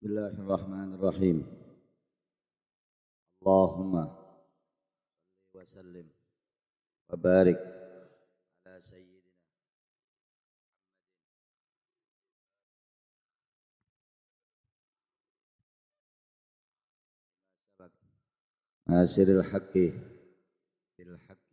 [0.00, 1.38] بسم الله الرحمن الرحيم
[3.42, 3.92] اللهم
[5.52, 6.08] صل وسلم
[7.08, 7.58] وبارك
[8.66, 9.32] على سيدنا
[17.78, 17.92] محمد
[18.88, 19.74] ناصر الحق
[20.98, 21.52] بالحق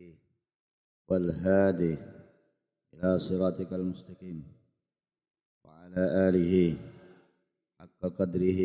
[1.07, 1.97] والهادي
[2.93, 4.39] إلى صراطك المستقيم
[5.63, 6.77] وعلى آله
[7.79, 8.61] حق قدره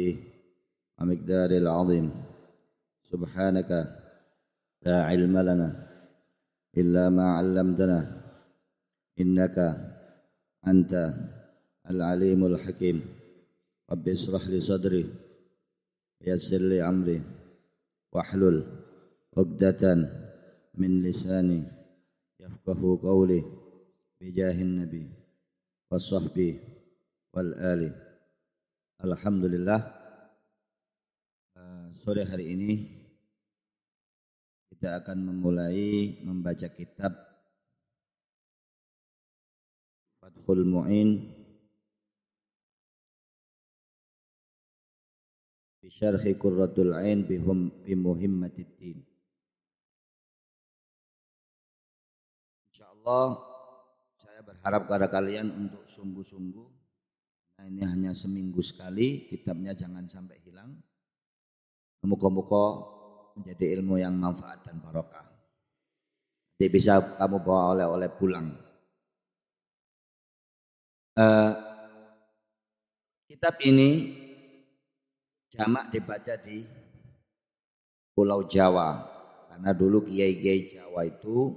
[0.99, 2.07] ومقدار العظيم.
[3.03, 3.70] سبحانك
[4.87, 5.69] لا علم لنا
[6.80, 7.98] إلا ما علمتنا.
[9.20, 9.56] إنك
[10.67, 10.93] أنت
[11.91, 12.98] العليم الحكيم.
[13.91, 15.05] رب اشرح لي صدري
[16.20, 17.23] ويسر لي أمري
[18.12, 18.56] واحلل
[19.37, 19.83] عقدة
[20.75, 21.61] من لساني
[22.41, 23.42] يفقه قولي
[24.20, 25.06] بجاه النبي
[25.91, 26.37] والصحب
[27.34, 28.12] والآل.
[29.02, 29.83] Alhamdulillah
[31.59, 32.73] uh, sore hari ini
[34.70, 37.11] kita akan memulai membaca kitab
[40.23, 41.19] Fathul Mu'in
[45.83, 49.03] bi syarhi Qurratul Ain bihum bi muhimmatid din.
[52.70, 53.34] Insyaallah
[54.14, 56.81] saya berharap kepada kalian untuk sungguh-sungguh
[57.62, 60.74] Ini hanya seminggu sekali, kitabnya jangan sampai hilang.
[62.02, 62.82] Muka-muka
[63.38, 65.22] menjadi ilmu yang manfaat dan barokah.
[66.58, 68.50] Jadi bisa kamu bawa oleh-oleh pulang.
[71.14, 71.52] Uh,
[73.30, 74.10] kitab ini
[75.55, 76.66] jamak dibaca di
[78.10, 79.06] Pulau Jawa.
[79.52, 81.55] Karena dulu kiai-kiai Jawa itu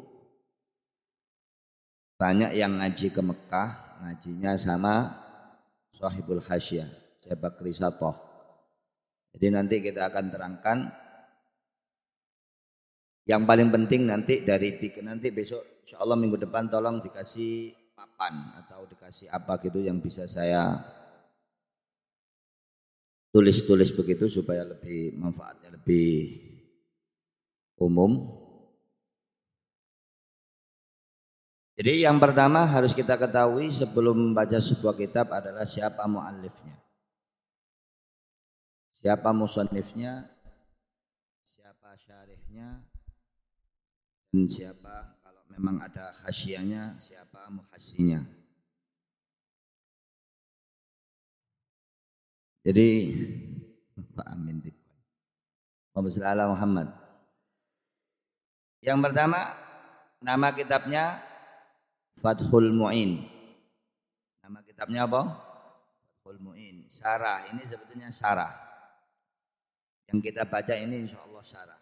[2.21, 3.69] banyak yang ngaji ke Mekah,
[4.05, 5.24] ngajinya sama
[5.95, 6.87] sahibul hasyah,
[7.23, 7.71] saya Bakri.
[9.35, 10.77] Jadi nanti kita akan terangkan
[13.25, 18.53] yang paling penting nanti dari tiga nanti besok insya Allah minggu depan tolong dikasih papan
[18.61, 20.77] atau dikasih apa gitu yang bisa saya
[23.33, 26.31] tulis-tulis begitu supaya lebih manfaatnya lebih
[27.81, 28.44] umum.
[31.75, 36.79] Jadi yang pertama harus kita ketahui sebelum membaca sebuah kitab adalah siapa muallifnya.
[38.95, 40.23] Siapa musannifnya,
[41.43, 42.79] siapa syarihnya,
[44.31, 48.23] dan siapa kalau memang ada khasyianya, siapa muhassinya.
[52.63, 52.87] Jadi
[54.15, 54.63] Pak Amin
[56.47, 56.87] Muhammad.
[58.79, 59.39] Yang pertama
[60.23, 61.34] nama kitabnya
[62.25, 63.21] Fathul Mu'in.
[64.41, 65.21] Nama kitabnya apa?
[66.25, 66.89] Fathul Mu'in.
[66.89, 67.53] Sarah.
[67.53, 68.49] Ini sebetulnya Sarah.
[70.09, 71.81] Yang kita baca ini insya Allah Sarah.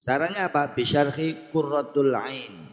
[0.00, 0.72] Sarahnya apa?
[0.72, 2.72] Bisyarhi Qurratul Ain.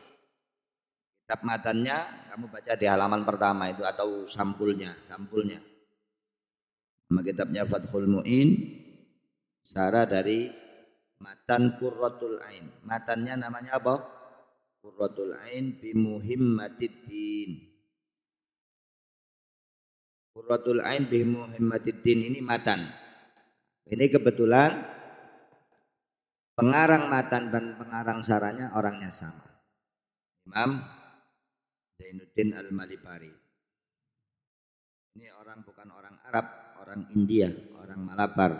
[1.19, 1.97] Kitab matannya
[2.31, 5.59] kamu baca di halaman pertama itu atau sampulnya, sampulnya.
[7.11, 8.79] Nama kitabnya Fathul Mu'in.
[9.59, 10.47] Sarah dari
[11.19, 12.71] matan Qurratul Ain.
[12.87, 14.15] Matannya namanya apa?
[14.85, 17.57] Qurratul Ain bi muhimmatiddin.
[20.29, 22.85] Qurratul Ain bi muhimmatiddin ini matan.
[23.89, 24.77] Ini kebetulan
[26.53, 29.57] pengarang matan dan pengarang saranya orangnya sama.
[30.45, 30.77] Imam
[31.97, 33.33] Zainuddin Al-Malibari.
[35.17, 37.49] Ini orang bukan orang Arab, orang India,
[37.81, 38.53] orang Malabar.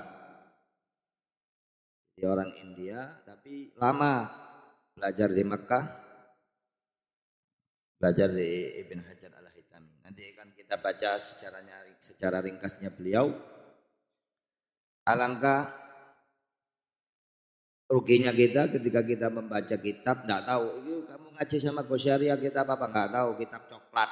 [2.18, 4.25] Jadi orang India tapi lama
[4.97, 6.04] belajar di Mekah
[8.00, 9.94] belajar di Ibn Hajar al Hitami.
[10.03, 13.31] Nanti akan kita baca secaranya secara ringkasnya beliau.
[15.06, 15.69] Alangkah
[17.85, 22.85] ruginya kita ketika kita membaca kitab tidak tahu itu kamu ngaji sama Gosyariah kita apa
[22.89, 24.09] nggak tahu kitab coklat.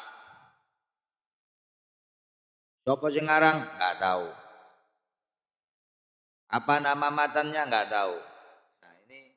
[2.84, 4.28] Joko Singarang nggak tahu.
[6.54, 7.66] Apa nama matannya?
[7.66, 8.16] Nggak tahu.
[8.86, 9.34] Nah ini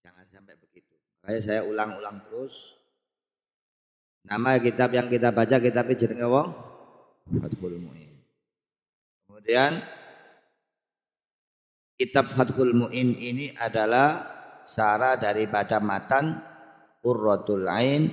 [0.00, 0.96] jangan sampai begitu.
[1.20, 2.79] Makanya saya ulang-ulang terus
[4.28, 6.50] Nama kitab yang kita baca kitab jenenge wong
[7.40, 8.20] Fathul Muin.
[9.24, 9.80] Kemudian
[11.96, 14.28] kitab Fathul Muin ini adalah
[14.68, 16.42] sarah daripada matan
[17.00, 18.12] Qurratul Ain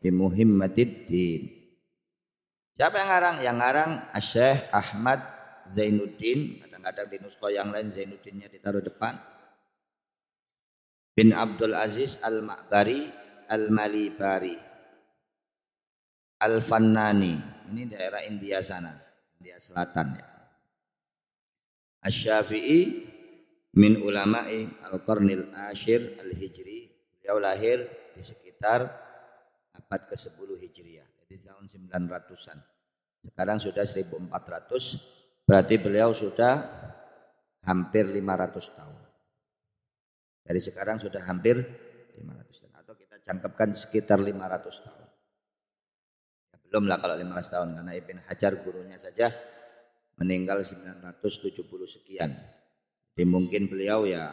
[0.00, 1.42] bi Muhimmatiddin.
[2.72, 3.36] Siapa yang ngarang?
[3.44, 5.20] Yang ngarang Syekh Ahmad
[5.68, 9.20] Zainuddin, kadang-kadang di nuskho yang lain Zainuddinnya ditaruh depan.
[11.12, 13.04] Bin Abdul Aziz Al-Ma'bari
[13.52, 14.71] Al-Malibari
[16.42, 17.34] Al-Fannani.
[17.70, 18.90] Ini daerah India sana.
[19.38, 20.26] India Selatan ya.
[22.02, 22.80] Asy-Syafi'i
[23.78, 26.90] min ulama'i al-qarnil ashir al-hijri.
[27.22, 28.82] Beliau lahir di sekitar
[29.72, 31.08] abad ke-10 Hijriah.
[31.24, 32.58] Jadi tahun 900-an.
[33.22, 36.58] Sekarang sudah 1400, berarti beliau sudah
[37.62, 39.02] hampir 500 tahun.
[40.42, 41.62] Dari sekarang sudah hampir
[42.18, 42.74] 500 tahun.
[42.82, 45.01] Atau kita jangkepkan sekitar 500 tahun.
[46.72, 49.28] Belum lah kalau 500 tahun, karena Ibn Hajar gurunya saja
[50.16, 52.32] meninggal 970 sekian.
[53.12, 54.32] Jadi mungkin beliau ya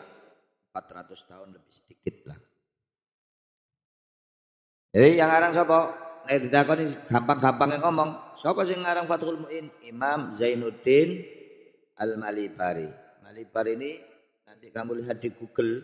[0.72, 2.40] 400 tahun lebih sedikit lah.
[4.96, 5.80] Jadi yang ngarang sapa?
[6.32, 9.68] Nek ditakoni gampang-gampang ngomong, sapa sing ngarang Fathul Muin?
[9.84, 11.20] Imam Zainuddin
[12.00, 12.88] Al-Malibari.
[13.20, 13.92] Malibari ini
[14.48, 15.84] nanti kamu lihat di Google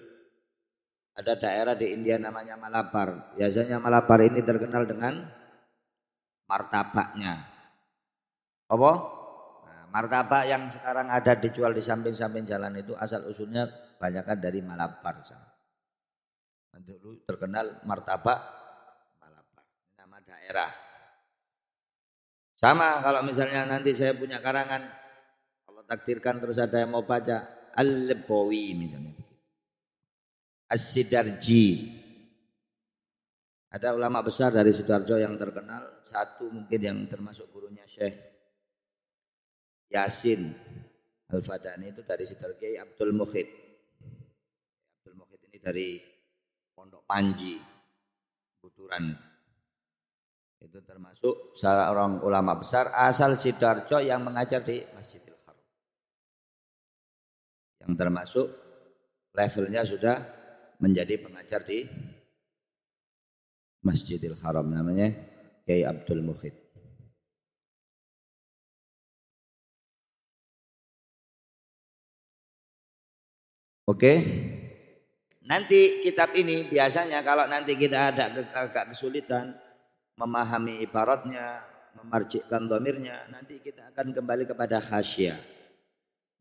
[1.20, 3.36] ada daerah di India namanya Malabar.
[3.36, 5.44] Biasanya Malabar ini terkenal dengan
[6.46, 7.46] martabaknya.
[8.70, 8.92] Apa?
[9.66, 13.70] Nah, martabak yang sekarang ada dijual di samping-samping jalan itu asal usulnya
[14.02, 15.22] banyakkan dari Malabar.
[16.76, 18.56] Dulu terkenal martabak
[20.46, 20.70] daerah.
[22.56, 24.86] Sama kalau misalnya nanti saya punya karangan,
[25.66, 29.12] kalau takdirkan terus ada yang mau baca, Al-Lebawi misalnya.
[30.70, 31.66] As-Sidarji.
[33.76, 38.16] Ada ulama besar dari Sidoarjo yang terkenal, satu mungkin yang termasuk gurunya Syekh
[39.92, 40.48] Yasin
[41.28, 43.48] Al-Fadani itu dari Sidoarjo Abdul Mukhid.
[45.04, 46.00] Abdul Mukhid ini dari
[46.72, 47.60] Pondok Panji,
[48.64, 49.12] Buturan
[50.64, 55.68] itu termasuk seorang ulama besar asal Sidoarjo yang mengajar di Masjidil Haram.
[57.84, 58.48] Yang termasuk
[59.36, 60.16] levelnya sudah
[60.80, 61.84] menjadi pengajar di
[63.86, 65.14] Masjidil Haram namanya
[65.62, 66.66] Kiai Abdul Mukhid.
[73.86, 74.14] Oke.
[75.46, 79.54] Nanti kitab ini biasanya kalau nanti kita ada agak kesulitan
[80.18, 81.62] memahami ibaratnya,
[82.02, 85.38] memarjikkan domirnya, nanti kita akan kembali kepada khasya.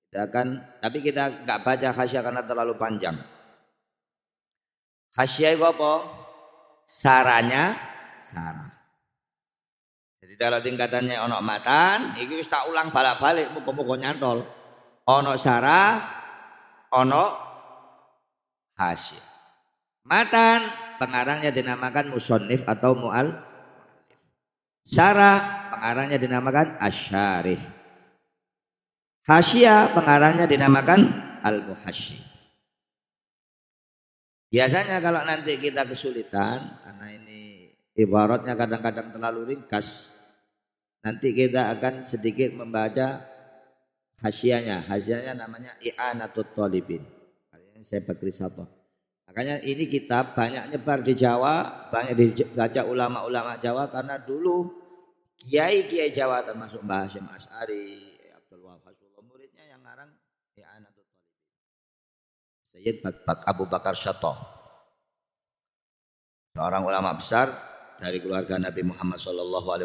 [0.08, 3.20] Kita akan, tapi kita nggak baca khasya karena terlalu panjang.
[5.12, 6.23] Khasya itu apa?
[6.84, 7.74] Saranya,
[8.20, 8.70] sarah.
[10.24, 14.44] Jadi kalau tingkatannya onok matan, itu tak ulang balik-balik, muka-muka nyantol.
[15.04, 16.00] Onok sarah,
[16.92, 17.30] onok
[18.76, 19.20] khasya.
[20.04, 20.64] Matan
[21.00, 23.32] pengarangnya dinamakan musonif atau mu'al
[24.84, 27.56] Syarah pengarangnya dinamakan Asyarih.
[29.24, 31.08] Hasyiah pengarangnya dinamakan
[31.40, 32.33] Al-Muhasyi.
[34.54, 40.14] Biasanya kalau nanti kita kesulitan karena ini ibaratnya kadang-kadang terlalu ringkas,
[41.02, 43.18] nanti kita akan sedikit membaca
[44.22, 44.86] hasyiahnya.
[44.86, 47.02] Hasyiahnya namanya I'anatut Talibin.
[47.50, 48.62] Kali ini saya Bakri Sato.
[49.26, 54.70] Makanya ini kitab banyak nyebar di Jawa, banyak dibaca ulama-ulama Jawa karena dulu
[55.34, 58.86] kiai-kiai Jawa termasuk Mbah Hashim As'ari, Abdul Wahab
[59.26, 60.14] muridnya yang ngarang
[60.78, 61.33] Anatul Talibin.
[62.74, 64.34] Sayyid Bak Abu Bakar Syato.
[66.58, 67.46] Seorang ulama besar
[68.02, 69.22] dari keluarga Nabi Muhammad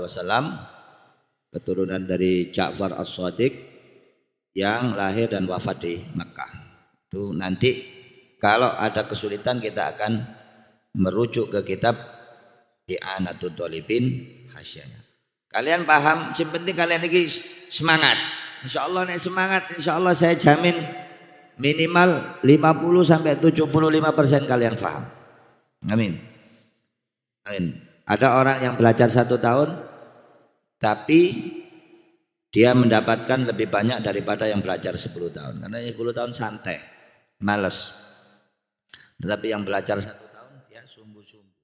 [0.01, 0.57] Wasallam,
[1.53, 3.53] keturunan dari Ja'far As-Sadiq
[4.57, 6.51] yang lahir dan wafat di Mekah.
[7.05, 7.77] Itu nanti
[8.41, 10.25] kalau ada kesulitan kita akan
[10.97, 11.93] merujuk ke kitab
[12.89, 14.17] I'anatul Dolibin
[14.49, 15.05] hasyanya.
[15.53, 16.33] Kalian paham?
[16.33, 17.29] Yang penting kalian ini
[17.69, 18.17] semangat.
[18.65, 19.77] Insya Allah nih semangat.
[19.77, 21.08] Insya Allah saya jamin
[21.59, 23.69] minimal 50 sampai 75
[24.15, 25.03] persen kalian paham.
[25.91, 26.15] Amin.
[27.45, 27.75] Amin.
[28.09, 29.75] Ada orang yang belajar satu tahun,
[30.81, 31.21] tapi
[32.49, 35.61] dia mendapatkan lebih banyak daripada yang belajar 10 tahun.
[35.61, 36.81] Karena 10 tahun santai,
[37.45, 37.93] males.
[39.21, 41.59] Tetapi yang belajar satu tahun dia sungguh-sungguh.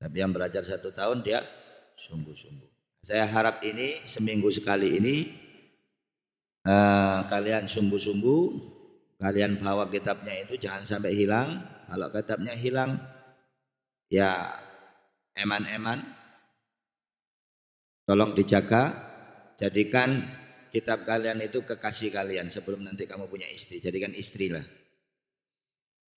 [0.00, 1.44] Tapi yang belajar satu tahun dia
[1.94, 2.70] sungguh-sungguh.
[3.04, 5.14] Saya harap ini seminggu sekali ini
[6.66, 8.42] uh, kalian sungguh-sungguh,
[9.20, 11.60] kalian bawa kitabnya itu jangan sampai hilang.
[11.90, 13.00] Kalau kitabnya hilang,
[14.06, 14.54] ya
[15.34, 16.00] eman-eman,
[18.06, 19.08] tolong dijaga.
[19.60, 20.24] Jadikan
[20.72, 23.76] kitab kalian itu kekasih kalian sebelum nanti kamu punya istri.
[23.76, 24.64] Jadikan istri lah.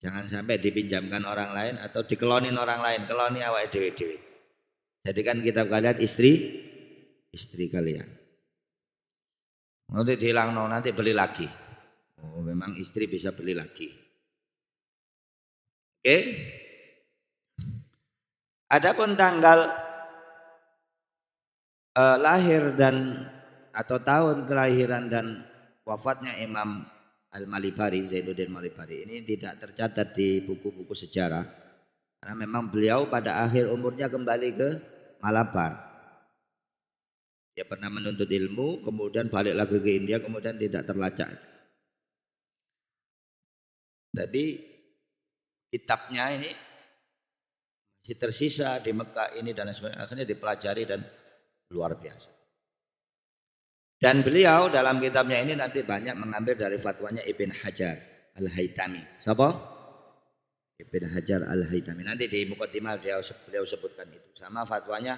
[0.00, 4.16] Jangan sampai dipinjamkan orang lain atau dikelonin orang lain, keloni awak dewi-dewi.
[5.04, 6.32] Jadikan kitab kalian istri,
[7.28, 8.23] istri kalian.
[9.92, 11.44] Nanti dihilang no, nanti beli lagi.
[12.24, 13.88] Oh, memang istri bisa beli lagi.
[16.00, 16.00] Oke.
[16.00, 16.22] Okay?
[18.72, 19.70] Adapun tanggal
[21.94, 23.28] uh, lahir dan
[23.70, 25.46] atau tahun kelahiran dan
[25.86, 26.82] wafatnya Imam
[27.34, 31.44] Al-Malibari, Zainuddin Malibari ini tidak tercatat di buku-buku sejarah.
[32.18, 34.68] Karena memang beliau pada akhir umurnya kembali ke
[35.20, 35.93] Malabar.
[37.54, 41.30] Dia pernah menuntut ilmu, kemudian balik lagi ke India, kemudian tidak terlacak.
[44.14, 44.42] Tapi
[45.70, 46.50] kitabnya ini
[48.02, 50.02] masih tersisa di Mekah ini dan sebagainya.
[50.02, 51.00] Akhirnya dipelajari dan
[51.70, 52.30] luar biasa.
[53.98, 57.96] Dan beliau dalam kitabnya ini nanti banyak mengambil dari fatwanya Ibn Hajar
[58.36, 59.22] Al-Haytami.
[59.22, 59.48] Siapa?
[60.74, 62.02] Ibn Hajar Al-Haytami.
[62.04, 64.36] Nanti di Mukaddimah beliau, beliau sebutkan itu.
[64.36, 65.16] Sama fatwanya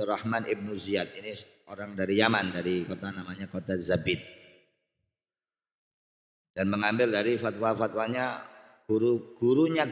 [0.00, 1.12] Abdurrahman ibnu Ziyad.
[1.12, 1.36] Ini
[1.68, 4.16] orang dari Yaman dari kota namanya kota Zabid
[6.56, 8.40] dan mengambil dari fatwa-fatwanya
[8.88, 9.84] guru gurunya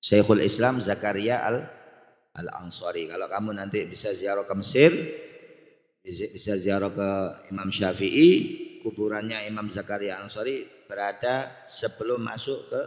[0.00, 1.68] Syekhul Islam Zakaria al
[2.32, 4.88] al Ansari kalau kamu nanti bisa ziarah ke Mesir
[6.00, 7.10] bisa ziarah ke
[7.52, 12.82] Imam Syafi'i kuburannya Imam Zakaria Ansari berada sebelum masuk ke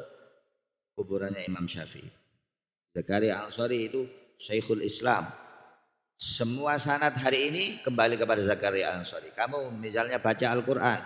[0.97, 2.09] kuburannya Imam Syafi'i.
[2.89, 4.01] Zakaria Ansari itu
[4.41, 5.42] Syekhul Islam
[6.17, 9.33] semua sanat hari ini kembali kepada Zakaria Al-Ansari.
[9.35, 10.99] Kamu misalnya baca Al-Quran.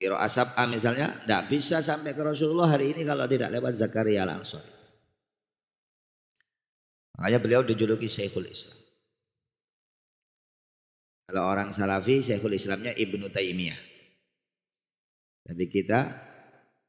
[0.00, 1.12] Kiro asap A misalnya.
[1.24, 4.72] Tidak bisa sampai ke Rasulullah hari ini kalau tidak lewat Zakaria Al-Ansari.
[7.20, 8.80] Makanya beliau dijuluki Syekhul Islam.
[11.28, 13.80] Kalau orang Salafi, Syekhul Islamnya Ibnu Taimiyah.
[15.44, 16.00] Tapi kita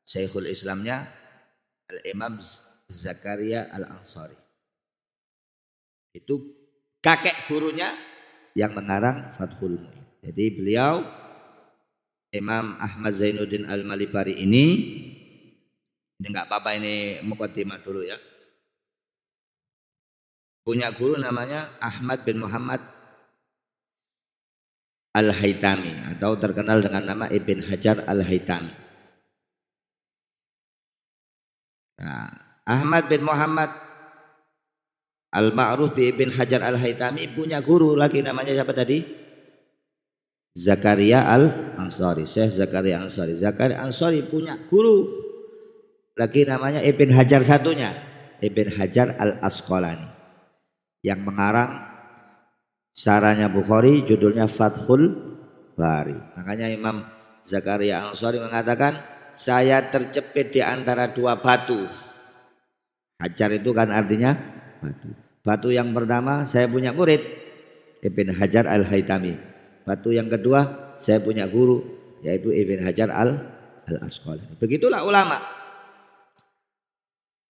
[0.07, 1.03] Syekhul Islamnya
[1.91, 2.39] Al-Imam
[2.87, 4.37] Zakaria Al-Ansari.
[6.15, 6.60] Itu
[7.01, 7.89] kakek gurunya
[8.53, 10.05] yang mengarang Fathul Mu'in.
[10.21, 11.01] Jadi beliau
[12.31, 14.65] Imam Ahmad Zainuddin Al-Malibari ini
[16.21, 18.15] ini enggak apa-apa ini mukadimah dulu ya.
[20.61, 22.79] Punya guru namanya Ahmad bin Muhammad
[25.17, 28.77] Al-Haytami atau terkenal dengan nama Ibn Hajar Al-Haytami.
[31.97, 32.29] Nah,
[32.69, 33.73] Ahmad bin Muhammad
[35.31, 38.99] Al-Ma'ruf bin Hajar Al-Haytami punya guru lagi namanya siapa tadi?
[40.51, 42.27] Zakaria Al-Ansari.
[42.27, 43.39] Syekh Zakaria Al-Ansari.
[43.39, 45.07] Zakaria Al-Ansari punya guru
[46.19, 47.95] lagi namanya Ibn Hajar satunya.
[48.43, 50.09] Ibn Hajar Al-Asqalani.
[51.01, 51.71] Yang mengarang
[52.91, 55.31] saranya Bukhari judulnya Fathul
[55.79, 56.19] Bari.
[56.35, 57.07] Makanya Imam
[57.39, 58.99] Zakaria Al-Ansari mengatakan
[59.31, 61.87] saya tercepit di antara dua batu.
[63.23, 64.35] Hajar itu kan artinya
[64.83, 65.20] batu.
[65.41, 67.21] Batu yang pertama saya punya murid
[68.05, 69.33] Ibn Hajar Al Haytami.
[69.85, 71.81] Batu yang kedua saya punya guru
[72.21, 73.29] yaitu Ibn Hajar Al
[73.89, 74.57] Al Asqalani.
[74.61, 75.41] Begitulah ulama.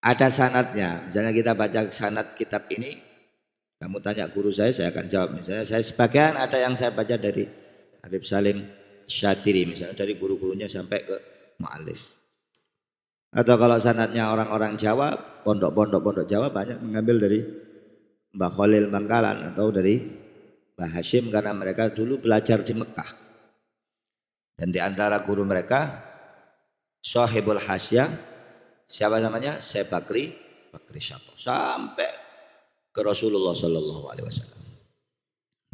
[0.01, 1.05] Ada sanatnya.
[1.05, 2.97] Misalnya kita baca sanat kitab ini,
[3.77, 5.29] kamu tanya guru saya, saya akan jawab.
[5.37, 7.45] Misalnya saya sebagian ada yang saya baca dari
[8.01, 8.65] Habib Salim
[9.05, 11.17] Syatiri, misalnya dari guru-gurunya sampai ke
[11.61, 12.01] Mu'alif.
[13.31, 15.13] Atau kalau sanatnya orang-orang Jawa,
[15.45, 17.39] pondok-pondok pondok Jawa banyak mengambil dari
[18.31, 19.99] Mbah Khalil Bangkalan atau dari
[20.75, 23.11] Mbah Hashim karena mereka dulu belajar di Mekah.
[24.55, 26.09] Dan di antara guru mereka
[27.01, 28.07] Sahibul Hasya
[28.85, 29.57] siapa namanya?
[29.57, 30.31] Syekh Bakri
[30.69, 32.07] Bakri Syato sampai
[32.91, 34.63] ke Rasulullah Shallallahu Alaihi Wasallam.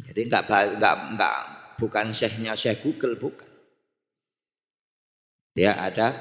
[0.08, 1.36] Jadi enggak enggak enggak
[1.78, 3.50] bukan syekhnya Syekh Google bukan.
[5.54, 6.14] Dia ada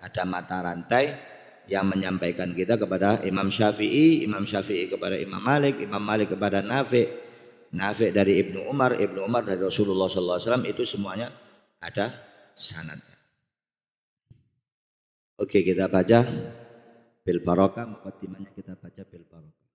[0.00, 1.31] ada mata rantai
[1.70, 7.06] yang menyampaikan kita kepada Imam Syafi'i, Imam Syafi'i kepada Imam Malik, Imam Malik kepada Nafi,
[7.72, 11.30] Nafi dari Ibnu Umar, Ibnu Umar dari Rasulullah SAW itu semuanya
[11.78, 12.10] ada
[12.52, 13.18] sanadnya.
[15.38, 16.22] Oke kita baca
[17.22, 19.68] bil barokah, mukadimahnya kita baca bil barokah.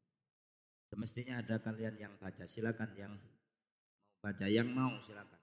[0.88, 3.36] Semestinya ada kalian yang baca, silakan yang mau
[4.24, 5.42] baca, yang mau silakan.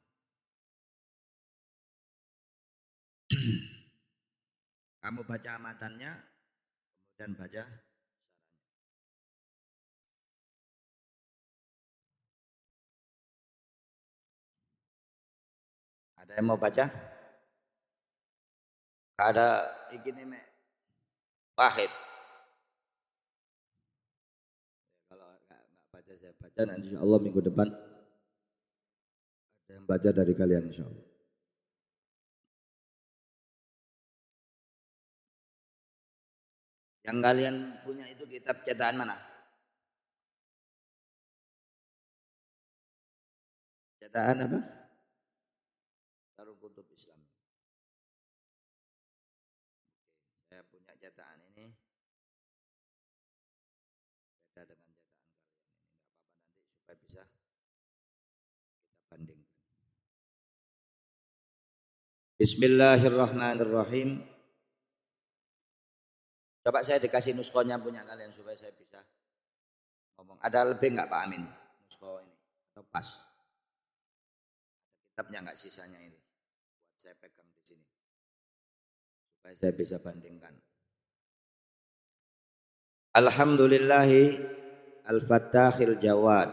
[5.05, 6.34] Kamu baca amatannya,
[7.15, 7.63] dan baca
[16.25, 16.89] Ada yang mau baca?
[19.21, 19.49] Ada
[19.93, 20.41] ini me
[21.55, 21.93] Wahid.
[25.07, 27.69] Kalau nggak baca saya baca nanti insya Allah minggu depan
[29.69, 31.14] ada yang baca dari kalian insya Allah.
[37.05, 39.21] Yang kalian punya itu kitab cetakan mana?
[44.01, 44.61] Cetakan apa?
[46.33, 47.21] Darul Kutub Islam.
[50.49, 51.77] Saya punya cetakan ini.
[54.57, 55.45] Beda dengan cetakan kalian ini.
[55.61, 57.23] Enggak apa-apa nanti supaya bisa
[58.81, 59.61] kita bandingkan.
[62.41, 64.34] Bismillahirrahmanirrahim.
[66.65, 68.97] Coba saya dikasih nuskonya punya kalian supaya saya bisa
[70.17, 70.41] ngomong.
[70.41, 71.45] Ada lebih nggak Pak Amin?
[71.85, 72.33] Nusko ini
[72.73, 73.05] atau pas?
[75.13, 76.17] Kitabnya nggak sisanya ini.
[76.17, 77.85] Buat saya pegang di sini.
[79.37, 80.57] Supaya saya bisa bandingkan.
[83.13, 84.25] Alhamdulillahi
[85.05, 86.49] al-fattahil jawad.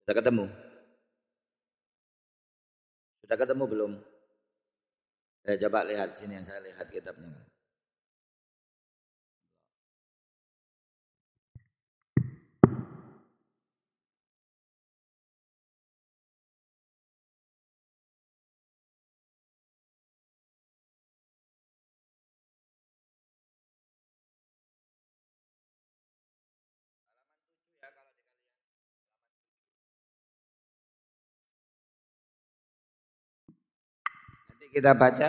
[0.00, 0.48] Sudah ketemu?
[3.20, 3.92] Sudah ketemu belum?
[5.44, 7.49] Eh, coba lihat sini yang saya lihat kitabnya.
[34.70, 35.28] Kita baca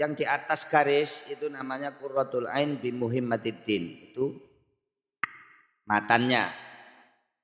[0.00, 4.12] yang di atas garis itu namanya Qurratul Ain bi Muhimmatiddin.
[4.12, 4.32] Itu
[5.84, 6.48] matannya.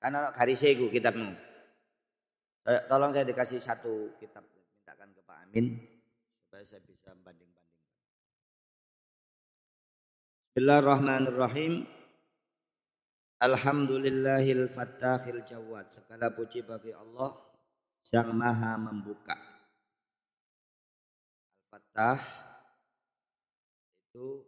[0.00, 1.32] Karena garisnya itu kitabmu.
[2.64, 5.76] Eh, tolong saya dikasih satu kitab mintakan ke Pak Amin
[6.40, 7.80] supaya saya bisa banding-banding.
[10.56, 11.84] Bismillahirrahmanirrahim.
[13.44, 15.92] Alhamdulillahil fattahil jawad.
[15.92, 17.36] Segala puji bagi Allah
[18.08, 19.36] yang maha membuka
[21.94, 22.18] Fatah
[24.10, 24.42] itu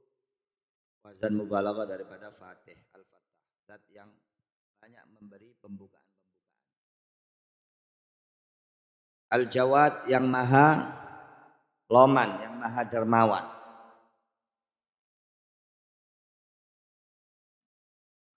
[1.06, 3.38] wazan mubalaghah daripada Fatih Al-Fatah.
[3.62, 4.10] Zat yang
[4.82, 6.50] banyak memberi pembukaan-pembukaan.
[9.30, 10.90] Al-Jawad yang maha
[11.86, 13.46] loman, yang maha dermawan.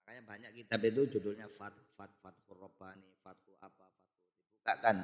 [0.06, 4.22] Makanya banyak kitab itu judulnya Fat Fat Fathur Rabbani, Fathu apa, Fathu
[4.54, 4.96] dibukakan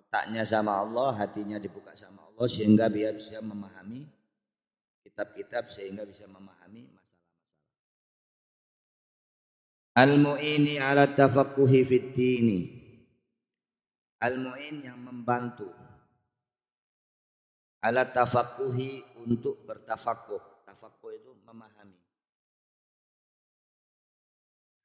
[0.00, 4.08] otaknya sama Allah, hatinya dibuka sama Allah sehingga dia bisa memahami
[5.04, 7.18] kitab-kitab sehingga bisa memahami masalah-masalah.
[10.00, 12.60] Al-mu'ini ala tafaqquhi fid dini.
[14.20, 15.68] Al-mu'in yang membantu
[17.84, 20.64] ala tafaqquhi untuk bertafakuh.
[20.64, 22.00] Tafakuh itu memahami.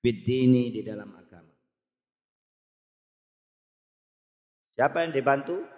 [0.03, 1.55] Fid dini di dalam agama.
[4.75, 5.74] Siapa yang dibantu?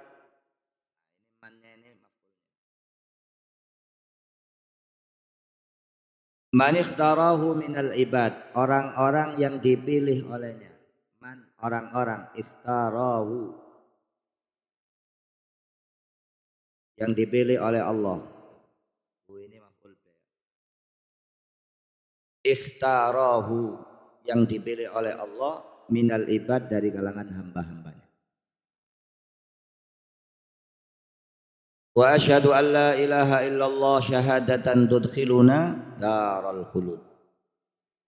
[6.57, 8.33] Man ikhtarahu minal ibad.
[8.57, 10.73] Orang-orang yang dipilih olehnya.
[11.21, 13.53] Man orang-orang ikhtarahu.
[16.97, 18.25] Yang dipilih oleh Allah.
[19.29, 19.93] Oh, ini maful
[22.41, 23.77] Ikhtarahu
[24.25, 25.61] yang dipilih oleh Allah
[25.93, 28.06] minal ibad dari kalangan hamba-hambanya.
[31.97, 37.01] Wa asyhadu an la ilaha illallah syahadatan tudkhiluna daral khulud.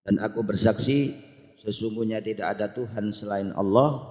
[0.06, 1.18] Dan aku bersaksi
[1.58, 4.06] sesungguhnya tidak ada Tuhan selain Allah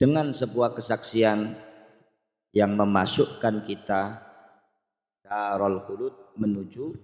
[0.00, 1.52] dengan sebuah kesaksian
[2.56, 4.24] yang memasukkan kita
[5.20, 6.96] darul khulud menuju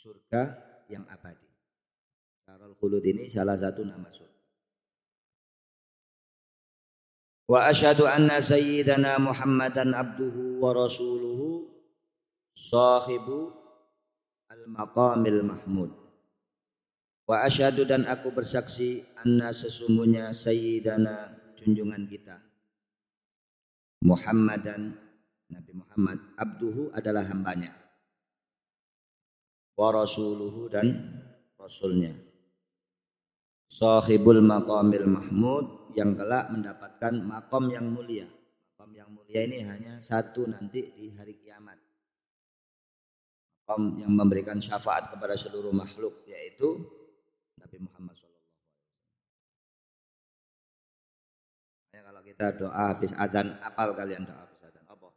[0.00, 0.42] surga
[0.88, 1.44] yang abadi.
[2.48, 4.31] Darul khulud ini salah satu nama surga.
[7.60, 11.68] Anna sayyidana Muhammadan abduhu wa rasuluhu
[12.56, 13.52] sahibu
[14.48, 15.92] al-maqamil mahmud.
[17.28, 22.40] Wa asyhadu dan aku bersaksi anna sesungguhnya sayyidana junjungan kita.
[24.00, 24.96] Muhammadan
[25.52, 27.76] Nabi Muhammad abduhu adalah hambanya.
[29.76, 30.88] Wa rasuluhu dan
[31.60, 32.31] rasulnya
[33.72, 38.28] sahibul maqamil mahmud yang kelak mendapatkan makom yang mulia.
[38.76, 41.80] Makom yang mulia ini hanya satu nanti di hari kiamat.
[43.64, 46.84] Makom yang memberikan syafaat kepada seluruh makhluk yaitu
[47.56, 48.28] Nabi Muhammad SAW.
[51.96, 54.84] Ya, kalau kita doa habis azan, apal kalian doa habis azan?
[54.84, 55.08] Apa?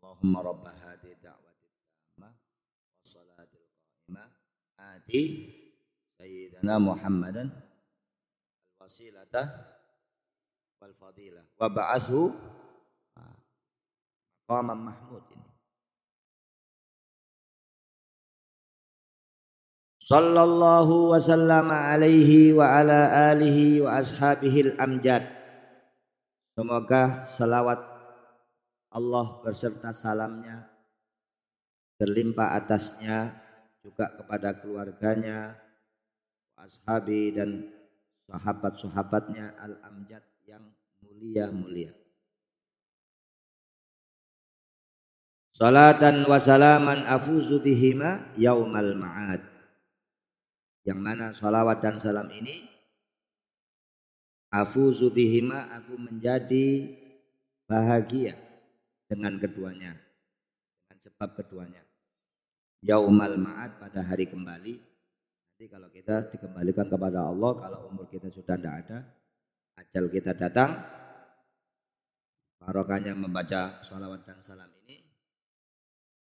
[0.00, 1.68] Allahumma rabbah hadi da'wati
[2.16, 2.32] tamah
[3.04, 4.28] wassalatil qa'imah
[4.80, 5.22] ati
[6.16, 7.69] sayyidina Muhammadan
[8.90, 9.46] al-wasilata
[10.82, 11.46] wal fadilah.
[11.54, 12.34] Wa ba'athu
[14.50, 15.46] maqaman mahmud ini.
[20.02, 25.22] Sallallahu wa sallama alaihi wa ala alihi wa ashabihil amjad.
[26.58, 27.78] Semoga salawat
[28.90, 30.66] Allah berserta salamnya
[32.02, 33.38] terlimpah atasnya
[33.86, 35.54] juga kepada keluarganya
[36.58, 37.79] ashabi dan
[38.30, 40.62] sahabat-sahabatnya al-amjad yang
[41.02, 41.90] mulia-mulia.
[45.50, 49.42] Salatan wa salaman afuzu bihima yaumal ma'ad.
[50.86, 52.64] Yang mana salawat dan salam ini
[54.48, 56.88] afuzu bihima aku menjadi
[57.68, 58.38] bahagia
[59.04, 59.98] dengan keduanya.
[60.88, 61.82] Dengan sebab keduanya.
[62.80, 64.89] Yaumal ma'ad pada hari kembali.
[65.60, 69.04] Nanti kalau kita dikembalikan kepada Allah, kalau umur kita sudah tidak ada,
[69.76, 70.72] ajal kita datang,
[72.56, 75.04] barokahnya membaca salawat dan salam ini,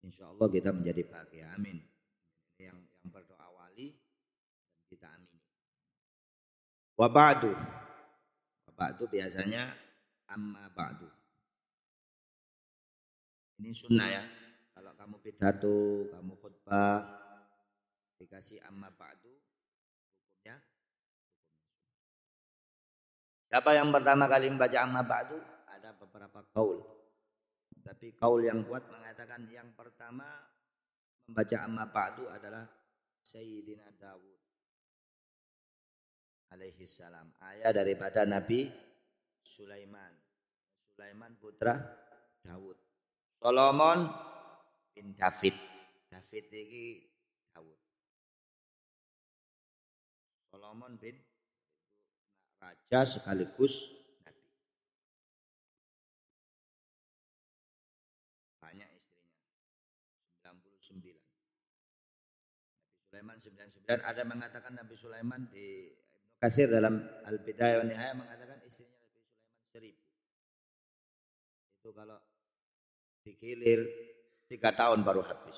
[0.07, 1.51] Insya Allah kita menjadi bahagia.
[1.59, 1.83] Amin.
[2.55, 3.99] Yang yang berdoa wali
[4.87, 5.43] kita amin.
[6.95, 7.51] Wa ba'du.
[8.71, 9.75] Wa ba'du biasanya
[10.31, 11.11] amma ba'du.
[13.59, 14.23] Ini sunnah ya.
[14.71, 17.15] Kalau kamu pidato, kamu khutbah,
[18.16, 19.33] dikasih amma ba'du,
[20.46, 20.57] hukumnya,
[23.46, 25.38] Siapa yang pertama kali membaca amma ba'du?
[25.70, 26.83] Ada beberapa kaul.
[27.87, 30.26] Tapi kaul yang kuat mengatakan yang pertama
[31.31, 32.66] membaca amma ba'du adalah
[33.22, 34.38] Sayyidina Dawud
[36.50, 37.31] alaihi salam.
[37.38, 38.66] Ayah daripada Nabi
[39.46, 40.11] Sulaiman.
[40.90, 41.79] Sulaiman putra
[42.42, 42.79] Dawud.
[43.38, 44.11] Solomon
[44.90, 45.55] bin David.
[46.11, 47.15] David ini
[50.77, 51.17] Solomon bin
[52.61, 53.97] raja sekaligus
[63.09, 65.89] Sulaiman 99 ada mengatakan Nabi Sulaiman di
[66.45, 70.05] Ibnu dalam Al-Bidayah wa Nihayah mengatakan istrinya Nabi Sulaiman seribu.
[71.81, 72.21] Itu kalau
[73.25, 73.81] dikilir
[74.45, 75.57] tiga tahun baru habis.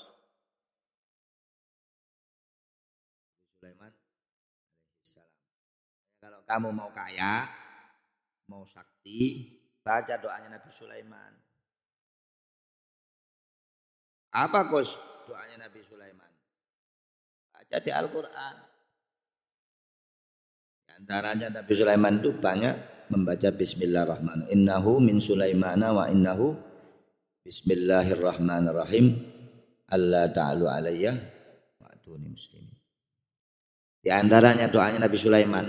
[3.42, 3.97] Nabi Sulaiman
[6.48, 7.44] kamu mau kaya,
[8.48, 9.52] mau sakti,
[9.84, 11.32] baca doanya Nabi Sulaiman.
[14.32, 14.96] Apa Gus
[15.28, 16.28] doanya Nabi Sulaiman?
[17.68, 18.56] baca di Al-Quran.
[20.98, 22.74] Antaranya Nabi Sulaiman itu banyak
[23.12, 24.54] membaca Bismillahirrahmanirrahim.
[24.56, 26.56] Innahu min Sulaimana wa innahu
[27.44, 29.06] Bismillahirrahmanirrahim.
[29.92, 31.12] Allah ta'alu alayya
[31.76, 32.76] wa atuni muslimin.
[34.00, 35.66] Di antaranya doanya Nabi Sulaiman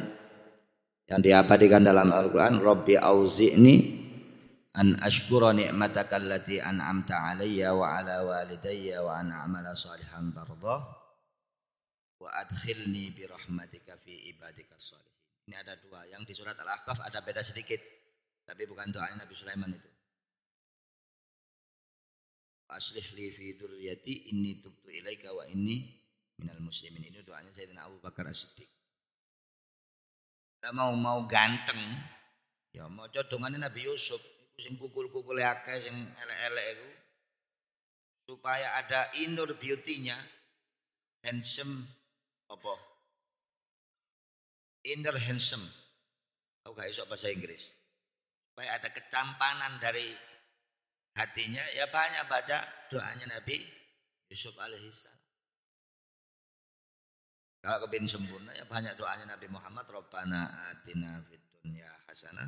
[1.10, 3.76] yang diabadikan dalam Al-Quran Rabbi auzi'ni
[4.78, 10.80] an ashkura ni'mataka allati an'amta alayya wa ala walidayya wa an amala salihan tardah
[12.22, 15.10] wa adkhilni bi rahmatika fi ibadika sholihin.
[15.50, 16.06] Ini ada dua.
[16.06, 17.82] Yang di surat Al-Ahqaf ada beda sedikit.
[18.46, 19.90] Tapi bukan doanya Nabi Sulaiman itu.
[22.70, 25.90] Aslih li fi dzurriyyati inni tubtu ilaika wa inni
[26.38, 27.02] minal muslimin.
[27.02, 28.79] Ini doanya Sayyidina Abu Bakar As-Siddiq.
[30.60, 31.80] Kita mau mau ganteng,
[32.76, 34.20] ya mau codongannya Nabi Yusuf,
[34.60, 36.90] sing kukul-kukul akeh sing elek-elek itu
[38.28, 40.20] supaya ada inner beauty-nya
[41.24, 41.88] handsome
[42.52, 42.76] apa?
[44.92, 45.64] Inner handsome.
[46.68, 47.72] Aku gak bahasa Inggris.
[48.52, 50.12] Supaya ada kecampanan dari
[51.16, 53.64] hatinya, ya banyak baca doanya Nabi
[54.28, 55.19] Yusuf alaihissalam.
[57.60, 62.48] Kalau kepingin sempurna ya banyak doanya Nabi Muhammad Rabbana atina fid dunya hasanah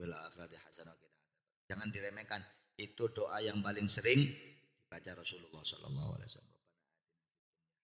[0.00, 1.20] fil akhirati hasanah kita.
[1.68, 2.40] Jangan diremehkan.
[2.80, 6.60] Itu doa yang paling sering dibaca Rasulullah sallallahu alaihi wasallam.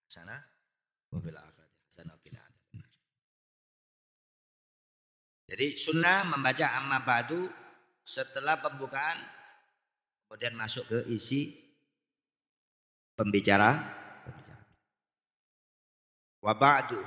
[0.08, 0.40] Hasanah
[1.12, 2.42] Wabil akhirati hasanah qina
[5.46, 7.38] Jadi sunnah membaca amma ba'du
[8.02, 9.14] setelah pembukaan
[10.26, 11.54] kemudian masuk ke isi
[13.14, 13.78] pembicara.
[16.46, 17.02] Wa ba'du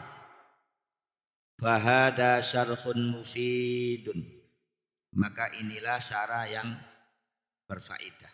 [1.55, 4.19] bahada syarhun mufidun.
[5.15, 6.67] Maka inilah syarah yang
[7.63, 8.33] berfaedah.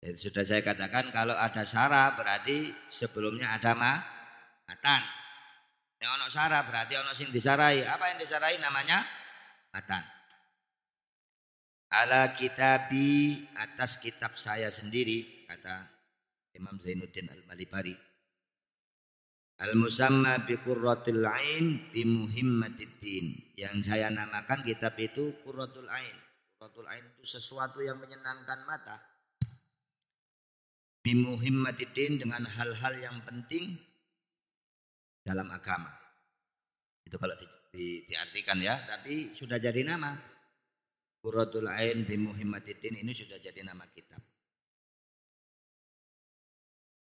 [0.00, 4.00] Jadi sudah saya katakan kalau ada syara berarti sebelumnya ada ma
[4.64, 5.04] matan.
[6.00, 7.84] Yang ono syara berarti ono sing disarai.
[7.84, 9.04] Apa yang disarai namanya?
[9.76, 10.00] Matan.
[11.92, 15.76] Ala kitabi atas kitab saya sendiri kata
[16.56, 18.09] Imam Zainuddin Al-Malibari.
[19.60, 23.56] Al-musamma bi qurratul ain bi muhimmatiddin.
[23.60, 26.16] Yang saya namakan kitab itu qurratul ain.
[26.56, 29.10] Qurratul ain itu sesuatu yang menyenangkan mata
[31.00, 33.76] bimuhimmatidin dengan hal-hal yang penting
[35.24, 35.92] dalam agama.
[37.04, 40.16] Itu kalau di, di, diartikan ya, tapi sudah jadi nama.
[41.20, 44.24] Qurratul Ain bimuhimmatidin ini sudah jadi nama kitab.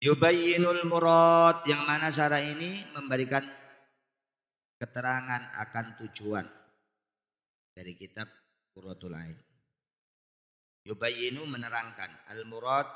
[0.00, 3.44] Yubayyinul murad yang mana syara ini memberikan
[4.80, 6.48] keterangan akan tujuan
[7.76, 8.24] dari kitab
[8.72, 9.36] Qurratul Ain.
[10.88, 12.88] Yubayinu menerangkan al-murad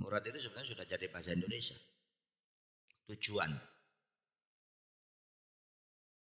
[0.00, 1.76] murad itu sebenarnya sudah jadi bahasa Indonesia.
[3.12, 3.52] Tujuan.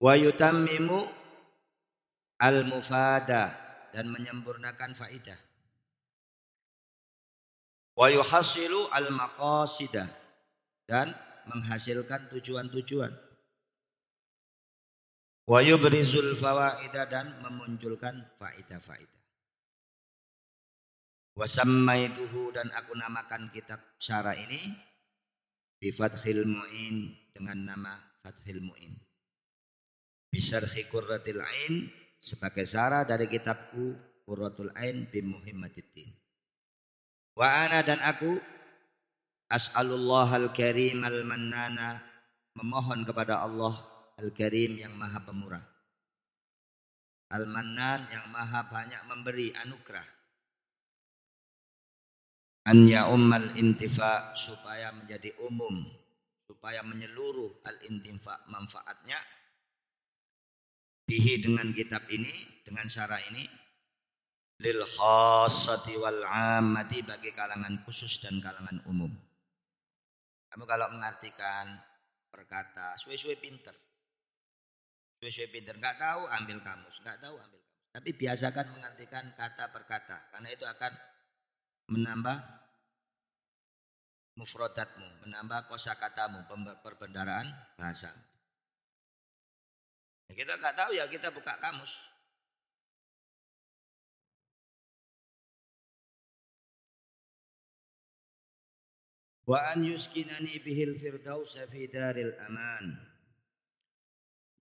[0.03, 0.99] Wa yutammimu
[2.43, 3.55] al-mufada
[3.95, 5.52] dan menyempurnakan faidah.
[7.93, 10.09] Wa yuhasilu al-maqasidah
[10.89, 11.13] dan
[11.49, 13.13] menghasilkan tujuan-tujuan.
[15.43, 19.23] Wa yubrizul fawaida dan memunculkan faidah-faidah.
[21.33, 24.61] Wa sammaituhu dan aku namakan kitab syara ini
[25.81, 28.95] bi Fathil Mu'in dengan nama Fathil Mu'in.
[30.33, 36.22] Bisarhi Qurratil Ain sebagai syara dari kitabku Qurratul Ain bi Muhammadiddin.
[37.33, 38.37] Wa ana dan aku
[39.49, 42.01] as'alullah al-karim al-mannana
[42.57, 43.73] memohon kepada Allah
[44.21, 45.65] al-karim yang maha pemurah.
[47.33, 50.23] Al-mannan yang maha banyak memberi anugerah
[52.63, 55.83] an ya ummal intifa supaya menjadi umum
[56.47, 59.19] supaya menyeluruh al intifa manfaatnya
[61.11, 63.43] bihi dengan kitab ini dengan syara ini
[64.63, 69.11] lil khassati wal ammati bagi kalangan khusus dan kalangan umum.
[70.55, 71.83] Kamu kalau mengartikan
[72.31, 73.75] perkata suwe-suwe pinter.
[75.19, 75.75] Suwe-suwe pinter.
[75.75, 77.03] Nggak tahu ambil kamus.
[77.03, 77.91] Nggak tahu ambil kamus.
[77.93, 80.93] Tapi biasakan mengartikan kata per kata karena itu akan
[81.93, 82.39] menambah
[84.39, 86.49] mufrodatmu, menambah kosakatamu,
[86.81, 88.09] perbendaraan bahasa.
[90.33, 92.12] Ya, kita nggak tahu ya kita buka kamus.
[99.43, 102.87] Wa an yuskinani bihil firdaus fi daril aman.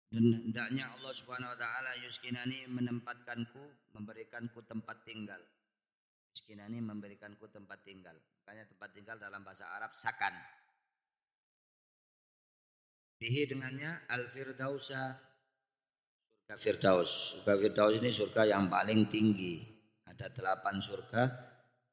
[0.07, 5.39] Dan hendaknya Allah Subhanahu wa taala yuskinani menempatkanku, memberikanku tempat tinggal
[6.37, 8.13] Miskinani memberikanku tempat tinggal.
[8.13, 10.37] Makanya tempat tinggal dalam bahasa Arab sakan.
[13.17, 15.17] Bihi dengannya al-firdausa
[16.45, 17.41] surga firdaus.
[17.41, 19.65] Surga firdaus ini surga yang paling tinggi.
[20.05, 21.25] Ada delapan surga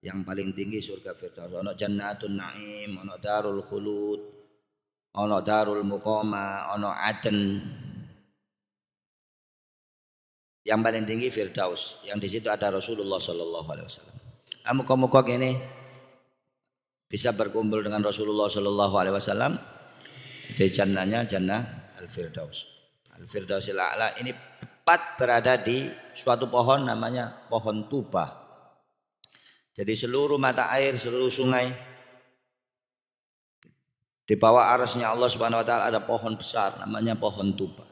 [0.05, 1.57] yang paling tinggi surga firdaus.
[1.57, 4.21] Ono jannatun naim, ono darul khulud,
[5.17, 7.41] ono darul muqama, ono aden.
[10.61, 12.05] Yang paling tinggi firdaus.
[12.05, 14.17] Yang di situ ada Rasulullah Sallallahu Alaihi Wasallam.
[14.77, 15.57] Muka-muka ini
[17.09, 19.57] bisa berkumpul dengan Rasulullah Shallallahu Alaihi Wasallam
[20.57, 22.65] di jannahnya jannah Al Firdaus.
[23.17, 28.44] Al Firdausil A'la ini tepat berada di suatu pohon namanya pohon tuba.
[29.75, 31.75] Jadi seluruh mata air, seluruh sungai
[34.25, 37.85] di bawah arasnya Allah Subhanahu wa taala ada pohon besar namanya pohon tuba.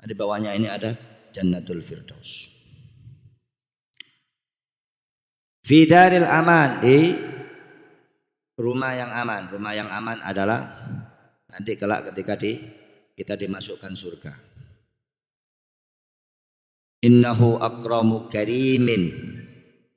[0.00, 0.96] Nah, di bawahnya ini ada
[1.34, 2.48] Jannatul Firdaus.
[5.64, 7.12] Fidaril aman di
[8.56, 9.52] rumah yang aman.
[9.52, 10.60] Rumah yang aman adalah
[11.50, 12.56] nanti kelak ketika di
[13.12, 14.32] kita dimasukkan surga.
[17.04, 19.43] Innahu akramu karimin.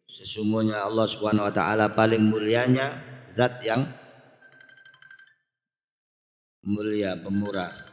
[0.08, 2.96] Sesungguhnya Allah Subhanahu wa taala paling mulianya
[3.36, 3.84] zat yang
[6.64, 7.88] mulia pemurah.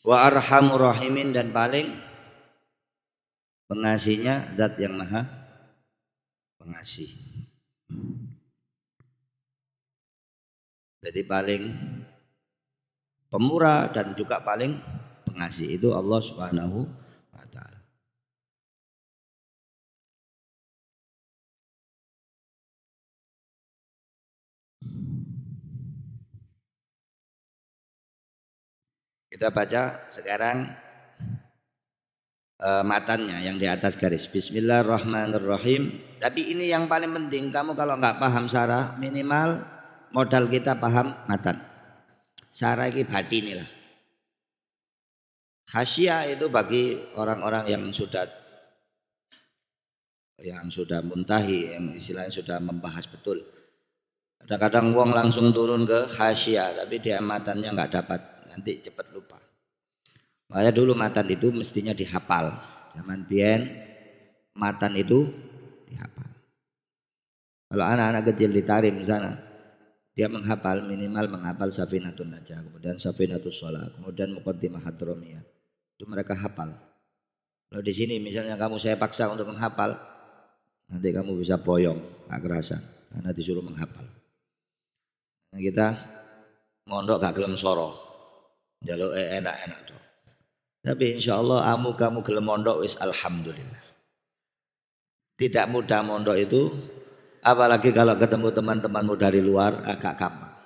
[0.00, 2.09] wa arhamur rahimin dan paling
[3.70, 5.30] pengasihnya zat yang maha
[6.58, 7.06] pengasih.
[11.00, 11.70] Jadi paling
[13.30, 14.74] pemurah dan juga paling
[15.22, 16.84] pengasih itu Allah Subhanahu
[17.30, 17.80] wa taala.
[29.30, 30.89] Kita baca sekarang
[32.60, 34.28] uh, matannya yang di atas garis.
[34.28, 36.16] Bismillahirrahmanirrahim.
[36.20, 37.48] Tapi ini yang paling penting.
[37.48, 39.64] Kamu kalau nggak paham syarah minimal
[40.12, 41.58] modal kita paham matan.
[42.52, 43.68] Syarah ini batin lah.
[45.70, 48.26] Hasya itu bagi orang-orang yang sudah
[50.40, 53.44] yang sudah muntahi, yang istilahnya sudah membahas betul.
[54.40, 58.20] Kadang-kadang uang langsung turun ke hasya, tapi dia matannya nggak dapat
[58.50, 59.49] nanti cepat lupa.
[60.50, 62.58] Makanya dulu matan itu mestinya dihafal.
[62.98, 63.70] Zaman bien
[64.58, 65.30] matan itu
[65.86, 66.30] dihafal.
[67.70, 69.38] Kalau anak-anak kecil ditarim sana,
[70.10, 75.46] dia menghafal minimal menghafal Safinatun Najah, kemudian Safinatus Sholat, kemudian Muqaddimah Hadromiyah.
[75.94, 76.74] Itu mereka hafal.
[77.70, 79.94] Kalau di sini misalnya kamu saya paksa untuk menghafal,
[80.90, 82.82] nanti kamu bisa boyong, gak kerasa,
[83.14, 84.02] karena disuruh menghafal.
[85.54, 85.94] Nah, kita
[86.90, 87.94] mondok gak gelem soro,
[88.82, 89.99] jaluk enak-enak tuh.
[90.80, 93.84] Tapi insya Allah amu kamu gelem mondok wis alhamdulillah.
[95.36, 96.72] Tidak mudah mondok itu
[97.44, 100.56] apalagi kalau ketemu teman-temanmu dari luar agak gampang.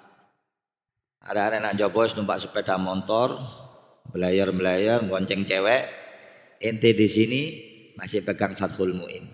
[1.24, 3.40] Ada anak Jopo numpak sepeda motor,
[4.12, 5.88] belayar-belayar, gonceng cewek.
[6.60, 7.42] Ente di sini
[7.98, 9.24] masih pegang Fathul Muin.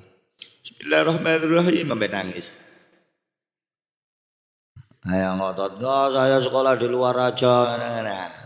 [0.64, 2.57] Bismillahirrahmanirrahim sampai nangis.
[5.09, 5.83] Ayo ngotot,
[6.14, 7.75] saya sekolah di luar aja.
[7.75, 8.39] Nah, nah.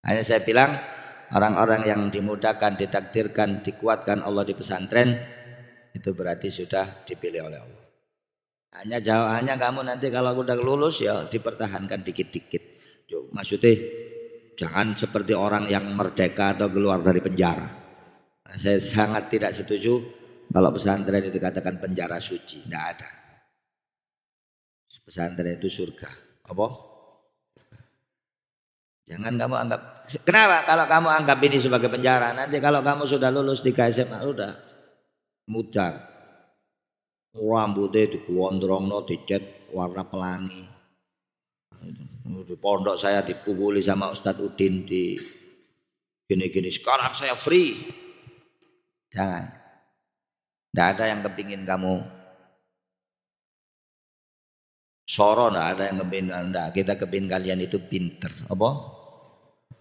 [0.00, 0.80] Hanya saya bilang
[1.36, 5.14] orang-orang yang dimudahkan, ditakdirkan, dikuatkan Allah di pesantren
[5.92, 7.84] itu berarti sudah dipilih oleh Allah.
[8.80, 12.78] Hanya jauh hanya kamu nanti kalau udah lulus ya dipertahankan dikit-dikit.
[13.34, 13.74] Maksudnya
[14.54, 17.66] jangan seperti orang yang merdeka atau keluar dari penjara.
[18.46, 19.98] Nah, saya sangat tidak setuju
[20.50, 23.10] kalau pesantren itu dikatakan penjara suci, tidak ada.
[25.02, 26.10] Pesantren itu surga.
[26.50, 26.89] Apa?
[29.10, 29.80] Jangan kamu anggap
[30.22, 30.62] kenapa?
[30.62, 34.54] Kalau kamu anggap ini sebagai penjara nanti kalau kamu sudah lulus di SMA udah
[35.50, 36.06] mudar.
[37.34, 40.62] Rambutnya digondrongno dicat warna pelangi.
[42.46, 45.18] Di pondok saya dipukuli sama Ustadz Udin di
[46.30, 46.70] gini-gini.
[46.70, 47.74] Sekarang saya free.
[49.10, 49.46] Jangan.
[50.70, 51.98] Tidak ada yang kepingin kamu.
[55.02, 58.30] Soro tidak ada yang kepingin anda kita kepingin kalian itu pinter.
[58.46, 58.99] Apa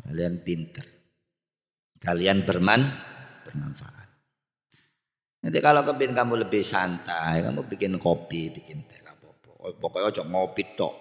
[0.10, 0.82] Kalian pinter.
[2.02, 2.82] Kalian berman,
[3.45, 4.10] bermanfaat.
[5.45, 9.54] Nanti kalau kepin kamu lebih santai, kamu bikin kopi, bikin teh apa-apa.
[9.62, 10.95] Oh, pokoknya ojo ngopi tok.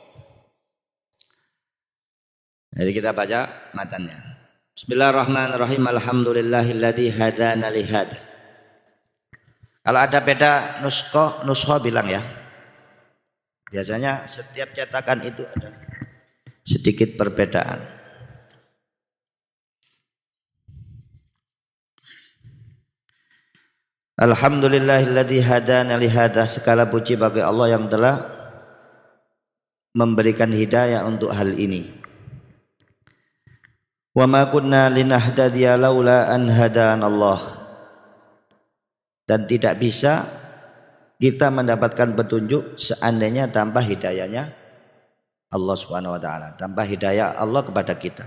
[2.68, 4.14] Jadi kita baca matanya.
[4.76, 5.82] Bismillahirrahmanirrahim.
[5.88, 7.82] Alhamdulillahilladzi hadana li
[9.82, 12.20] Kalau ada beda nusko, nusko bilang ya.
[13.72, 15.74] Biasanya setiap cetakan itu ada
[16.62, 17.97] sedikit perbedaan.
[24.18, 26.10] Alhamdulillahilladzi hadana li
[26.50, 28.18] segala puji bagi Allah yang telah
[29.94, 31.86] memberikan hidayah untuk hal ini.
[34.10, 37.40] Wa ma kunna linahtadiya laula an hadana Allah.
[39.22, 40.26] Dan tidak bisa
[41.22, 44.50] kita mendapatkan petunjuk seandainya tanpa hidayahnya
[45.54, 48.26] Allah Subhanahu wa taala, tanpa hidayah Allah kepada kita.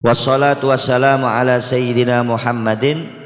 [0.00, 3.23] Wassalatu wassalamu ala sayyidina Muhammadin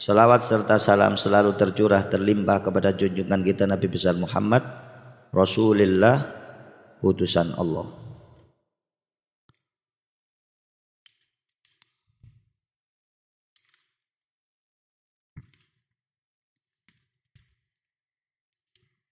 [0.00, 4.64] Salawat serta salam selalu tercurah terlimpah kepada junjungan kita Nabi besar Muhammad
[5.28, 6.24] Rasulullah
[7.04, 7.84] utusan Allah.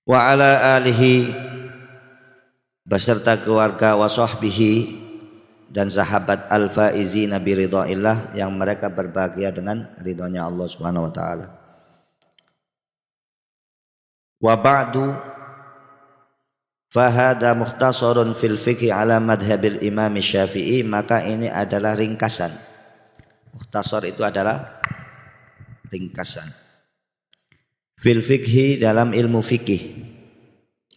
[0.08, 1.28] Wa ala alihi
[2.88, 5.04] beserta keluarga wa sahbihi
[5.68, 11.46] dan sahabat al-faizi nabi ridhaillah yang mereka berbahagia dengan ridhonya Allah Subhanahu wa taala.
[14.40, 15.12] Wa ba'du
[16.88, 22.50] fahada mukhtasarun fil fiqh ala madhabil imam syafi'i maka ini adalah ringkasan.
[23.52, 24.80] Mukhtasar itu adalah
[25.92, 26.48] ringkasan.
[27.98, 30.06] Fil fikhi dalam ilmu fikih.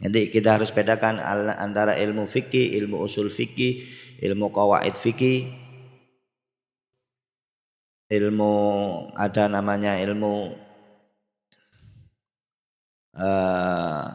[0.02, 1.22] Jadi kita harus bedakan
[1.58, 3.86] antara ilmu fikih, ilmu usul fikih,
[4.22, 5.50] ilmu kawaid fikih,
[8.12, 8.54] ilmu
[9.18, 10.54] ada namanya ilmu
[13.18, 14.06] uh,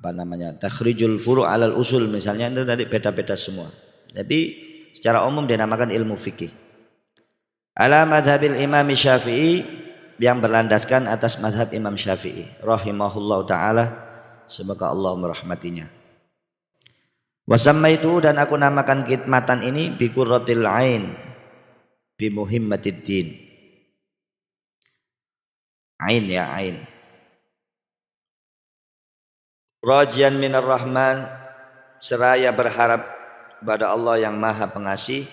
[0.00, 3.68] apa namanya takhrijul furu alal usul misalnya itu tadi beda-beda semua.
[4.10, 4.38] Tapi
[4.96, 6.48] secara umum dinamakan ilmu fikih.
[7.76, 9.64] Ala madhabil Imam Syafi'i
[10.20, 13.84] yang berlandaskan atas madhab Imam Syafi'i rahimahullah taala
[14.48, 15.99] semoga Allah merahmatinya.
[17.50, 21.10] Wasamma itu dan aku namakan khidmatan ini bikurratil ain
[22.14, 23.34] bimuhimmatid din.
[25.98, 26.86] Ain ya ain.
[29.82, 31.26] Rajian minar rahman
[31.98, 33.02] seraya berharap
[33.66, 35.26] pada Allah yang maha pengasih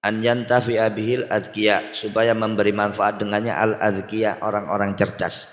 [0.00, 5.44] an yantafi abihil adkiya supaya memberi manfaat dengannya al adkiya orang-orang cerdas.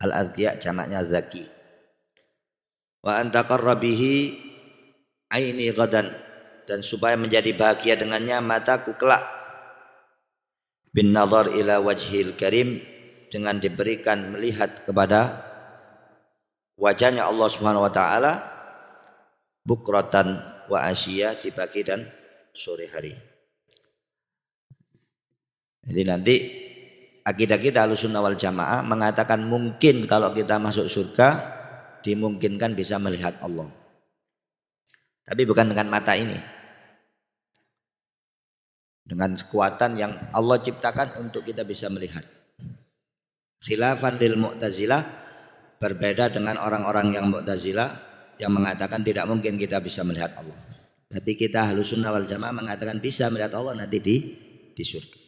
[0.00, 1.44] Al adkiya jamaknya zaki.
[3.04, 4.47] Wa antaqarra bihi
[5.28, 6.08] aini gadan
[6.68, 9.24] dan supaya menjadi bahagia dengannya mataku kelak
[10.92, 12.80] bin nazar ila wajhil karim
[13.28, 15.44] dengan diberikan melihat kepada
[16.80, 18.32] wajahnya Allah Subhanahu wa taala
[19.68, 22.08] bukratan wa asya di pagi dan
[22.56, 23.12] sore hari.
[25.88, 26.34] Jadi nanti
[27.24, 31.56] akidah kita Ahlussunnah wal Jamaah mengatakan mungkin kalau kita masuk surga
[32.04, 33.77] dimungkinkan bisa melihat Allah.
[35.28, 36.36] Tapi bukan dengan mata ini.
[39.04, 42.24] Dengan kekuatan yang Allah ciptakan untuk kita bisa melihat.
[43.60, 45.02] Khilafan lil Mu'tazilah
[45.76, 47.88] berbeda dengan orang-orang yang Mu'tazilah
[48.40, 50.56] yang mengatakan tidak mungkin kita bisa melihat Allah.
[51.08, 54.16] Tapi kita halus sunnah wal jamaah mengatakan bisa melihat Allah nanti di
[54.76, 55.20] di surga.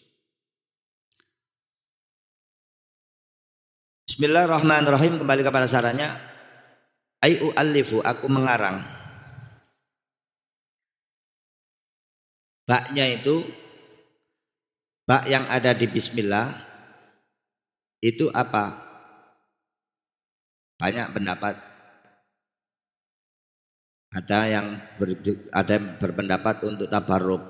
[4.11, 6.13] Bismillahirrahmanirrahim kembali kepada sarannya.
[7.25, 9.00] Ayu alifu aku mengarang.
[12.71, 13.43] Baknya itu
[15.03, 16.55] bak yang ada di bismillah
[17.99, 18.79] itu apa?
[20.79, 21.59] Banyak pendapat.
[24.15, 24.67] Ada yang
[25.03, 25.19] ber,
[25.51, 27.43] ada yang berpendapat untuk tabarruk.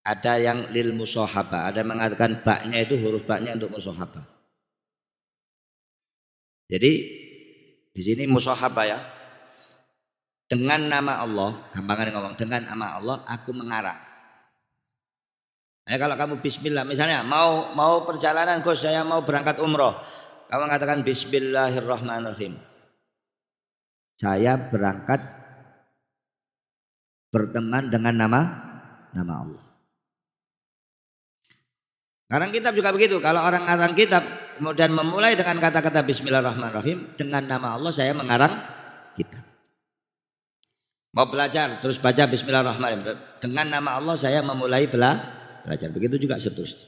[0.00, 4.24] Ada yang lil musohaba, ada yang mengatakan baknya itu huruf baknya untuk musohaba.
[6.72, 6.92] Jadi
[7.92, 9.19] di sini musohaba ya.
[10.50, 14.10] Dengan nama Allah, gampangan ngomong dengan nama Allah aku mengarang.
[15.86, 19.94] Ya, kalau kamu bismillah misalnya mau mau perjalanan Gus saya mau berangkat umroh.
[20.50, 22.58] Kamu mengatakan bismillahirrahmanirrahim.
[24.18, 25.22] Saya berangkat
[27.30, 28.40] berteman dengan nama
[29.14, 29.64] nama Allah.
[32.30, 33.18] Sekarang kitab juga begitu.
[33.18, 34.22] Kalau orang ngarang kitab
[34.58, 38.54] kemudian memulai dengan kata-kata Bismillahirrahmanirrahim dengan nama Allah saya mengarang
[39.18, 39.49] kitab.
[41.10, 45.88] Mau belajar terus baca Bismillahirrahmanirrahim dengan nama Allah saya memulai belajar belajar.
[45.92, 46.80] Begitu juga seterusnya.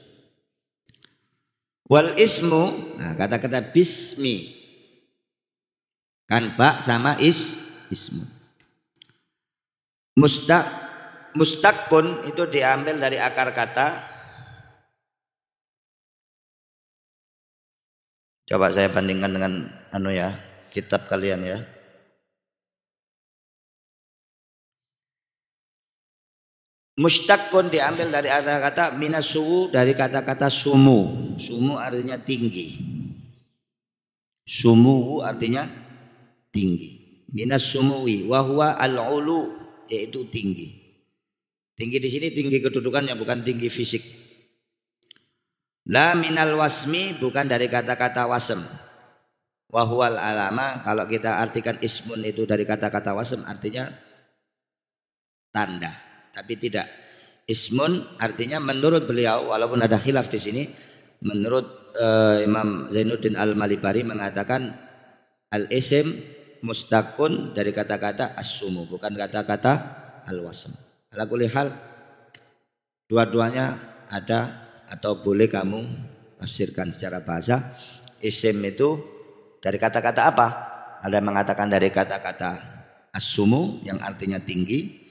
[1.87, 4.49] Wal ismu, nah kata-kata bismi.
[6.25, 7.59] Kan bak sama is
[7.91, 8.23] ismu.
[10.17, 10.65] Mustaq
[11.33, 14.13] mustaqun itu diambil dari akar kata
[18.43, 19.53] Coba saya bandingkan dengan
[19.95, 20.35] anu ya,
[20.69, 21.57] kitab kalian ya.
[26.93, 31.33] Mustakun diambil dari kata-kata minasuwu dari kata-kata sumu.
[31.41, 32.77] Sumu artinya tinggi.
[34.45, 35.65] Sumu artinya
[36.53, 37.25] tinggi.
[37.33, 39.57] Minas sumuwi wahwa al-ulu
[39.89, 40.69] yaitu tinggi.
[41.73, 44.05] Tinggi di sini tinggi kedudukannya bukan tinggi fisik.
[45.89, 48.61] La minal wasmi bukan dari kata-kata wasem.
[49.73, 53.89] Wahwal alama kalau kita artikan ismun itu dari kata-kata wasem artinya
[55.49, 56.89] tanda tapi tidak
[57.45, 60.63] ismun artinya menurut beliau walaupun ada khilaf di sini
[61.23, 64.73] menurut uh, Imam Zainuddin Al-Malibari mengatakan
[65.53, 66.17] al-isim
[66.65, 69.73] mustakun dari kata-kata as-sumu bukan kata-kata
[70.27, 70.73] al-wasm.
[71.13, 71.67] Ala hal
[73.05, 73.77] dua-duanya
[74.09, 75.85] ada atau boleh kamu
[76.41, 77.75] tafsirkan secara bahasa
[78.23, 78.99] isim itu
[79.61, 80.47] dari kata-kata apa?
[81.03, 82.51] Ada yang mengatakan dari kata-kata
[83.11, 85.02] as-sumu yang artinya tinggi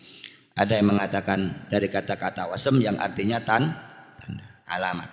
[0.53, 3.73] ada yang mengatakan dari kata-kata wasem yang artinya tan,
[4.21, 5.09] tanda, alamat.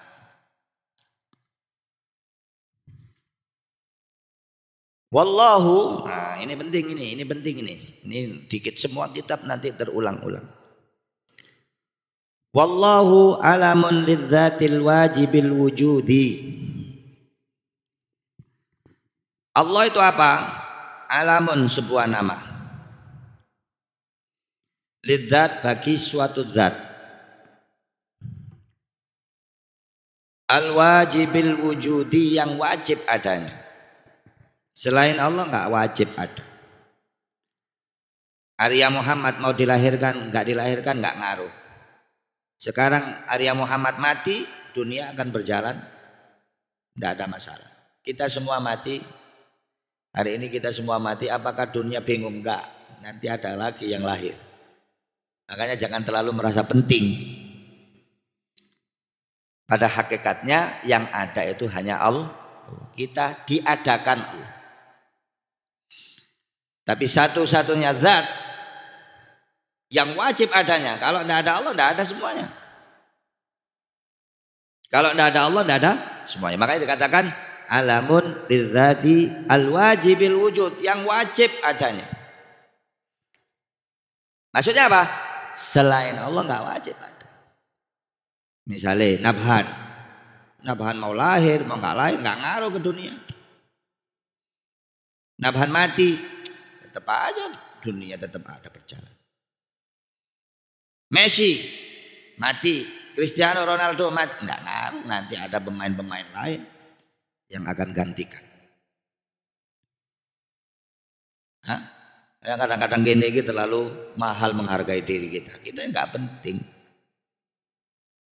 [5.10, 7.76] Wallahu, nah ini penting ini, ini penting ini.
[8.06, 10.46] Ini dikit semua kitab nanti terulang-ulang.
[12.54, 16.28] Wallahu alamun lidzatil wajibil wujudi.
[19.56, 20.46] Allah itu apa?
[21.10, 22.49] Alamun sebuah nama
[25.04, 26.76] lidzat bagi suatu zat.
[30.50, 33.54] Al wajibil wujudi yang wajib adanya.
[34.74, 36.46] Selain Allah nggak wajib ada.
[38.60, 41.54] Arya Muhammad mau dilahirkan nggak dilahirkan nggak ngaruh.
[42.60, 44.44] Sekarang Arya Muhammad mati
[44.74, 45.78] dunia akan berjalan
[46.98, 47.70] nggak ada masalah.
[48.02, 49.00] Kita semua mati
[50.12, 52.42] hari ini kita semua mati apakah dunia bingung?
[52.42, 52.66] Enggak
[53.06, 54.49] nanti ada lagi yang lahir
[55.50, 57.18] Makanya jangan terlalu merasa penting.
[59.66, 62.30] Pada hakikatnya yang ada itu hanya Allah.
[62.94, 64.52] Kita diadakan Allah.
[66.86, 68.26] Tapi satu-satunya zat
[69.90, 70.98] yang wajib adanya.
[71.02, 72.48] Kalau tidak ada Allah, tidak ada semuanya.
[74.90, 75.94] Kalau tidak ada Allah, tidak ada
[76.26, 76.58] semuanya.
[76.62, 77.26] Makanya dikatakan
[77.70, 80.82] alamun lidzati al-wajibil wujud.
[80.82, 82.10] Yang wajib adanya.
[84.50, 85.29] Maksudnya apa?
[85.56, 87.28] Selain Allah nggak wajib ada.
[88.70, 89.66] Misalnya nabhan.
[90.60, 93.16] Nabahan mau lahir, mau nggak lahir, nggak ngaruh ke dunia.
[95.40, 96.20] Nabahan mati,
[96.84, 97.48] tetap aja
[97.80, 99.16] dunia tetap ada berjalan.
[101.16, 101.64] Messi
[102.38, 102.84] mati,
[103.16, 105.04] Cristiano Ronaldo mati, nggak ngaruh.
[105.08, 106.62] Nanti ada pemain-pemain lain
[107.48, 108.44] yang akan gantikan.
[111.66, 111.99] Hah?
[112.40, 115.60] Ya kadang-kadang gini kita terlalu mahal menghargai diri kita.
[115.60, 116.64] Kita nggak penting.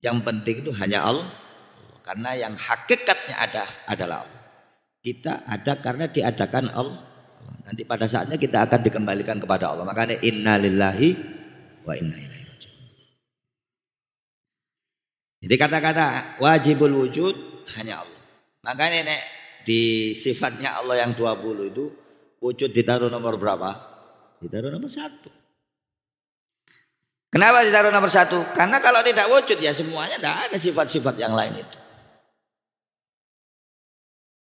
[0.03, 1.27] Yang penting itu hanya Allah.
[2.03, 4.43] Karena yang hakikatnya ada adalah Allah.
[4.99, 6.99] Kita ada karena diadakan Allah.
[7.63, 9.87] Nanti pada saatnya kita akan dikembalikan kepada Allah.
[9.87, 11.09] Makanya inna lillahi
[11.87, 12.75] wa inna ilaihi rajiun.
[15.47, 16.05] Jadi kata-kata
[16.43, 17.35] wajibul wujud
[17.79, 18.21] hanya Allah.
[18.67, 19.21] Makanya nek
[19.63, 21.85] di sifatnya Allah yang 20 itu
[22.43, 23.92] wujud ditaruh nomor berapa?
[24.43, 25.31] Ditaruh nomor satu.
[27.31, 28.43] Kenapa ditaruh nomor satu?
[28.53, 31.77] Karena kalau tidak wujud ya semuanya tidak ada sifat-sifat yang lain itu.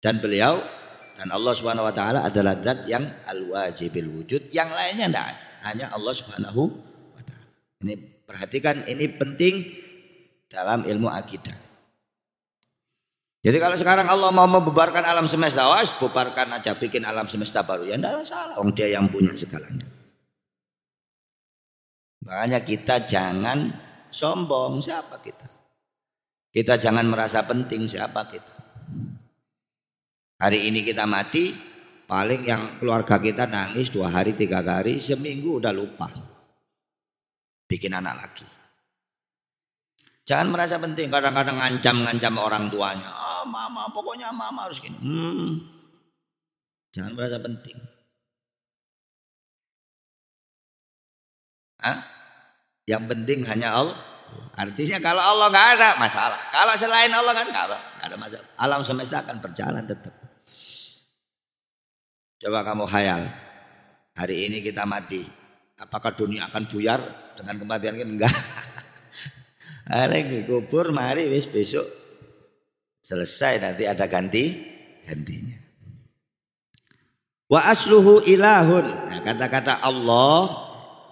[0.03, 0.59] Dan beliau
[1.15, 5.47] dan Allah Subhanahu wa taala adalah zat yang al-wajibil wujud, yang lainnya tidak ada.
[5.63, 6.63] Hanya Allah Subhanahu
[7.15, 7.49] wa taala.
[7.87, 7.95] Ini
[8.27, 9.55] perhatikan ini penting
[10.51, 11.55] dalam ilmu akidah.
[13.43, 17.91] Jadi kalau sekarang Allah mau membubarkan alam semesta, wah bubarkan aja bikin alam semesta baru.
[17.91, 19.83] Ya tidak masalah, Wong dia yang punya segalanya.
[22.23, 23.67] Makanya kita jangan
[24.15, 25.51] sombong siapa kita.
[26.55, 28.55] Kita jangan merasa penting siapa kita.
[30.39, 31.51] Hari ini kita mati,
[32.07, 36.07] paling yang keluarga kita nangis dua hari, tiga hari, seminggu udah lupa.
[37.67, 38.47] Bikin anak lagi.
[40.31, 44.99] Jangan merasa penting, kadang-kadang ngancam-ngancam orang tuanya mama, pokoknya mama harus gini.
[44.99, 45.63] Hmm.
[46.93, 47.79] Jangan merasa penting.
[51.83, 51.99] Hah?
[52.87, 54.01] Yang penting hanya Allah.
[54.57, 56.41] Artinya kalau Allah nggak ada masalah.
[56.53, 57.67] Kalau selain Allah kan nggak
[58.05, 58.47] ada masalah.
[58.61, 60.13] Alam semesta akan berjalan tetap.
[62.43, 63.23] Coba kamu hayal.
[64.19, 65.25] Hari ini kita mati.
[65.81, 67.01] Apakah dunia akan buyar
[67.39, 68.35] dengan kematian kan enggak?
[69.93, 72.02] Hari kubur mari wis besok
[73.03, 74.55] Selesai nanti ada ganti
[75.03, 75.59] gantinya.
[77.51, 78.87] Wa asluhu ilahun.
[79.11, 80.47] Nah, kata-kata Allah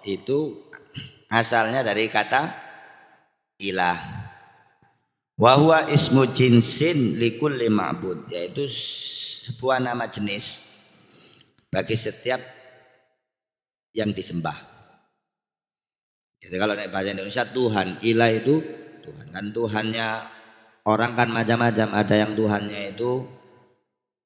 [0.07, 0.71] itu
[1.27, 2.55] asalnya dari kata
[3.59, 3.99] ilah.
[5.35, 8.71] Wa huwa ismu jinsin likulli ma'bud yaitu
[9.51, 10.63] sebuah nama jenis
[11.73, 12.39] bagi setiap
[13.91, 14.55] yang disembah.
[16.41, 18.65] Jadi kalau bahasa Indonesia Tuhan, ilah itu
[19.05, 20.09] Tuhan kan Tuhannya
[20.89, 23.29] Orang kan macam-macam, ada yang Tuhannya itu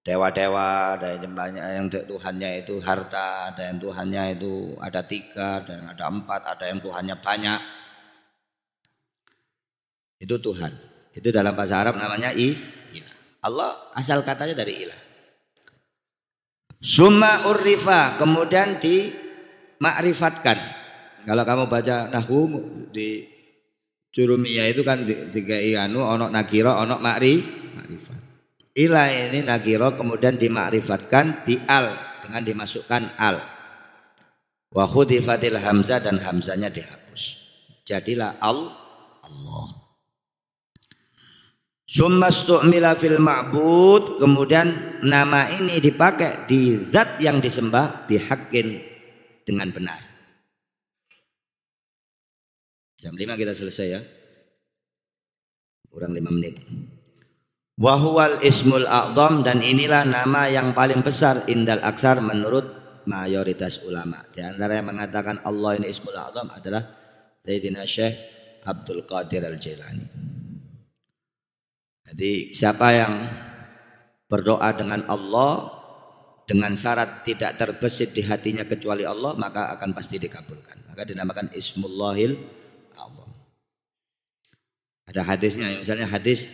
[0.04, 5.88] dewa-dewa, ada yang yang Tuhannya itu harta, ada yang Tuhannya itu ada tiga, ada yang
[5.90, 7.60] ada empat, ada yang Tuhannya banyak.
[10.20, 10.72] Itu Tuhan.
[11.10, 12.54] Itu dalam bahasa Arab namanya i,
[12.94, 13.16] ilah.
[13.42, 15.00] Allah asal katanya dari ilah.
[16.84, 20.58] Summa urrifa kemudian dimakrifatkan.
[21.24, 22.60] Kalau kamu baca nahwu
[22.92, 23.33] di
[24.14, 25.02] Jurumiyah itu kan
[25.34, 27.42] tiga anu onok nakiro onok makri
[27.74, 28.22] makrifat.
[28.78, 31.90] Ilah ini nakiro kemudian dimakrifatkan di al
[32.22, 33.42] dengan dimasukkan al.
[34.70, 37.42] Wa khudifatil hamzah dan hamzanya dihapus.
[37.82, 38.70] Jadilah al
[39.26, 39.82] Allah.
[41.90, 48.78] Summa stu'mila fil ma'bud kemudian nama ini dipakai di zat yang disembah bihakin
[49.42, 50.13] dengan benar.
[53.04, 54.00] Jam 5 kita selesai ya.
[55.92, 56.56] Kurang 5 menit.
[57.76, 62.64] Wahwal ismul a'dham dan inilah nama yang paling besar indal aksar menurut
[63.04, 64.24] mayoritas ulama.
[64.32, 66.80] Di antara yang mengatakan Allah ini ismul a'dham adalah
[67.44, 68.16] Sayyidina Syekh
[68.64, 70.06] Abdul Qadir Al-Jailani.
[72.08, 73.12] Jadi siapa yang
[74.32, 75.68] berdoa dengan Allah
[76.48, 80.88] dengan syarat tidak terbesit di hatinya kecuali Allah maka akan pasti dikabulkan.
[80.88, 82.63] Maka dinamakan Ismullahil.
[85.04, 86.48] Ada hadisnya, misalnya hadis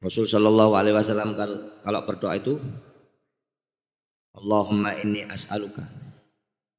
[0.00, 1.36] Rasul Shallallahu Alaihi Wasallam
[1.84, 2.56] kalau berdoa itu
[4.36, 5.84] Allahumma inni as'aluka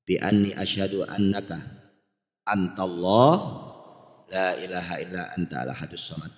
[0.05, 1.57] bi anni asyhadu annaka
[2.45, 3.37] antallah
[4.29, 6.29] la ilaha illa anta al hadus samad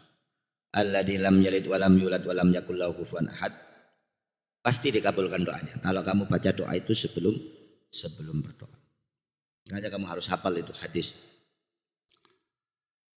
[0.76, 3.52] alladzi lam yalid wa lam yulad wa lam yakul lahu kufuwan ahad.
[4.60, 5.80] Pasti dikabulkan doanya.
[5.80, 7.32] Kalau kamu baca doa itu sebelum
[7.88, 8.76] sebelum berdoa.
[9.72, 11.16] Hanya kamu harus hafal itu hadis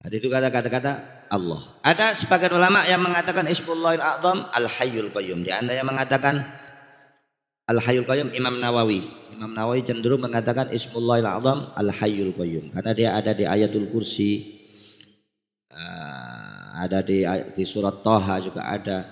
[0.02, 0.92] ada itu kata-kata
[1.30, 1.62] Allah.
[1.86, 5.46] Ada sebagian ulama yang mengatakan Ismullahil A'zam Al-Hayyul Qayyum.
[5.46, 6.42] Di anda yang mengatakan
[7.70, 9.06] Al-Hayyul Qayyum Imam Nawawi.
[9.30, 12.74] Imam Nawawi cenderung mengatakan Ismullahil A'zam Al-Hayyul Qayyum.
[12.74, 14.58] Karena dia ada di ayatul kursi.
[15.70, 17.22] Uh, ada di
[17.54, 19.06] di surat Toha juga ada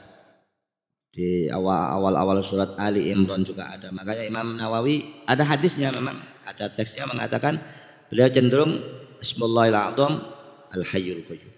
[1.14, 3.94] di awal-awal surat Ali Imran juga ada.
[3.94, 7.62] Makanya Imam Nawawi ada hadisnya memang, ada teksnya mengatakan
[8.10, 8.82] beliau cenderung
[9.22, 10.39] Bismillahirrahmanirrahim
[10.70, 11.54] Al-Hayyul Qayyum.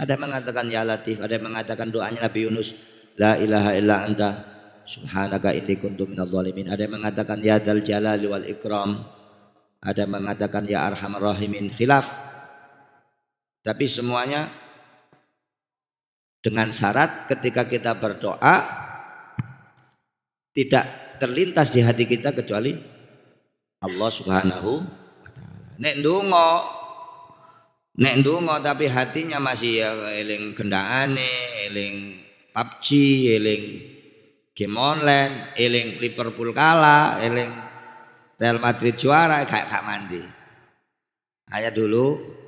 [0.00, 2.72] Ada yang mengatakan ya Latif, ada yang mengatakan doanya Nabi Yunus
[3.20, 4.28] la ilaha illa anta
[4.88, 6.72] subhanaka inni kuntu minadh dhalimin.
[6.72, 9.04] Ada yang mengatakan ya dal jalali wal ikram.
[9.84, 12.08] Ada yang mengatakan ya arhamar rahimin khilaf.
[13.60, 14.48] Tapi semuanya
[16.40, 18.56] dengan syarat ketika kita berdoa
[20.56, 22.72] tidak terlintas di hati kita kecuali
[23.84, 24.72] Allah Subhanahu
[25.22, 25.76] wa taala.
[25.78, 26.77] Nek ndonga
[27.98, 32.14] nek ndonga tapi hatinya masih ya eling gendaane, eling
[32.54, 32.86] PUBG,
[33.34, 33.64] eling
[34.54, 37.50] game online, eling Liverpool kalah, eling
[38.38, 40.22] Real Madrid juara kayak gak mandi.
[41.50, 42.38] Hanya dulu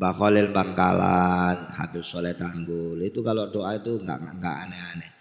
[0.00, 5.12] Mbah Khalil Bangkalan, Habib Soleh Tanggul itu kalau doa itu enggak enggak aneh-aneh.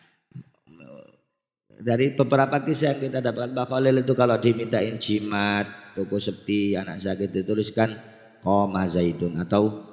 [1.80, 5.68] Dari beberapa kisah yang kita dapatkan Mbah Khalil itu kalau dimintain jimat,
[6.00, 9.84] toko sepi, anak sakit dituliskan koma zaidun atau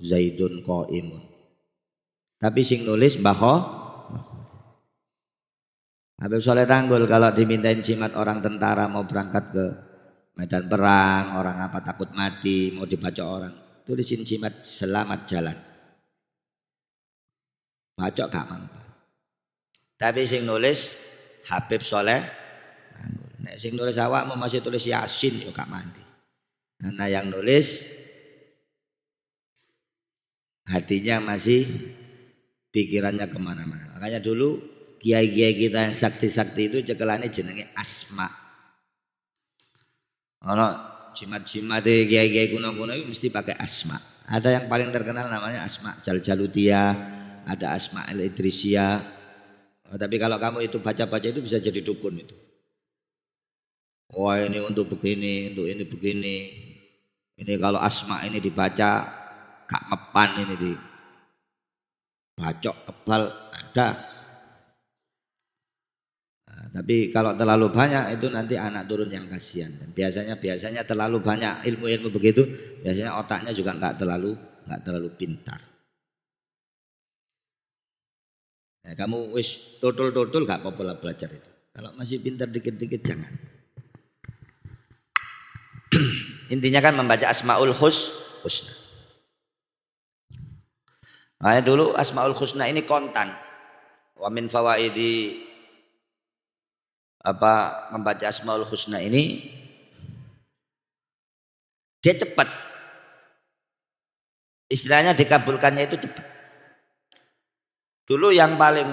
[0.00, 1.22] zaidun imun.
[2.36, 3.42] Tapi sing nulis Mbah
[6.16, 9.66] Habib Soleh Tanggul kalau dimintain jimat orang tentara mau berangkat ke
[10.40, 13.54] medan perang, orang apa takut mati, mau dibaca orang
[13.84, 15.56] tulisin jimat selamat jalan.
[17.96, 18.80] Bacok gak mampu.
[19.96, 20.92] Tapi sing nulis
[21.48, 22.20] Habib Soleh
[23.46, 26.02] Nek sing nulis awakmu masih tulis Yasin yo gak mandi.
[26.76, 27.84] Karena yang nulis
[30.68, 31.64] hatinya masih
[32.74, 33.96] pikirannya ke mana-mana.
[33.96, 34.60] Makanya dulu
[35.00, 38.28] kiai-kiai kita yang sakti-sakti itu cekelane jenenge asma.
[40.44, 40.68] Ono
[41.16, 43.96] jimat-jimat kiai-kiai kuno-kuno itu mesti pakai asma.
[44.26, 46.92] Ada yang paling terkenal namanya asma Jal Jalutia,
[47.46, 49.00] ada asma El Idrisia.
[49.86, 52.34] Oh, tapi kalau kamu itu baca-baca itu bisa jadi dukun itu.
[54.10, 56.65] Wah ini untuk begini, untuk ini begini.
[57.36, 58.90] Ini kalau asma ini dibaca
[59.68, 60.72] kak mepan ini di
[62.36, 63.22] bacok kebal
[63.52, 63.88] ada
[66.76, 69.72] tapi kalau terlalu banyak itu nanti anak turun yang kasihan.
[69.96, 72.44] Biasanya biasanya terlalu banyak ilmu-ilmu begitu,
[72.84, 74.36] biasanya otaknya juga nggak terlalu
[74.68, 75.56] nggak terlalu pintar.
[78.86, 81.50] Ya, kamu wis totul-totul gak apa-apa belajar itu.
[81.74, 83.32] Kalau masih pintar dikit-dikit jangan.
[86.46, 88.14] Intinya kan membaca Asmaul Hus,
[88.46, 88.70] Husna.
[91.42, 93.34] Nah, dulu Asmaul Husna ini kontan.
[94.16, 95.44] Wa min fawaidi
[97.26, 99.42] apa membaca Asmaul Husna ini
[101.98, 102.46] dia cepat.
[104.70, 106.26] Istilahnya dikabulkannya itu cepat.
[108.06, 108.86] Dulu yang paling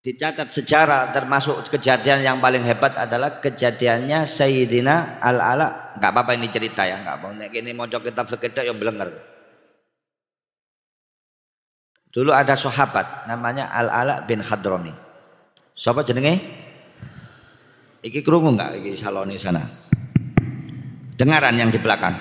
[0.00, 5.96] dicatat sejarah termasuk kejadian yang paling hebat adalah kejadiannya Sayyidina Al-Ala.
[6.00, 7.52] Enggak apa-apa ini cerita ya, enggak apa-apa.
[7.52, 9.12] Ini mau kitab sekedar yang belenger.
[12.10, 14.90] Dulu ada sahabat namanya Al-Ala bin Hadrami.
[15.76, 16.42] Siapa jenenge?
[18.00, 19.62] Iki krungu enggak iki saloni sana?
[21.14, 22.16] Dengaran yang di belakang.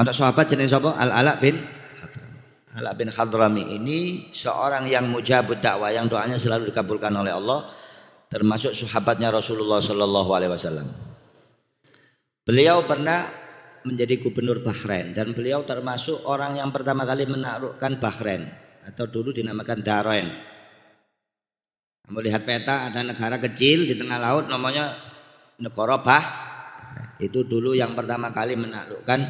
[0.00, 0.96] Ada sahabat jenenge sapa?
[0.96, 1.60] Al-Ala bin
[2.78, 7.66] Ala bin Hadrami ini seorang yang mujabud dakwah yang doanya selalu dikabulkan oleh Allah
[8.30, 10.86] termasuk sahabatnya Rasulullah Shallallahu alaihi wasallam.
[12.46, 13.26] Beliau pernah
[13.82, 18.46] menjadi gubernur Bahrain dan beliau termasuk orang yang pertama kali menaklukkan Bahrain
[18.86, 20.28] atau dulu dinamakan Darain
[22.10, 24.98] Melihat peta ada negara kecil di tengah laut namanya
[25.62, 26.24] negara Bah.
[27.22, 29.20] Itu dulu yang pertama kali menaklukkan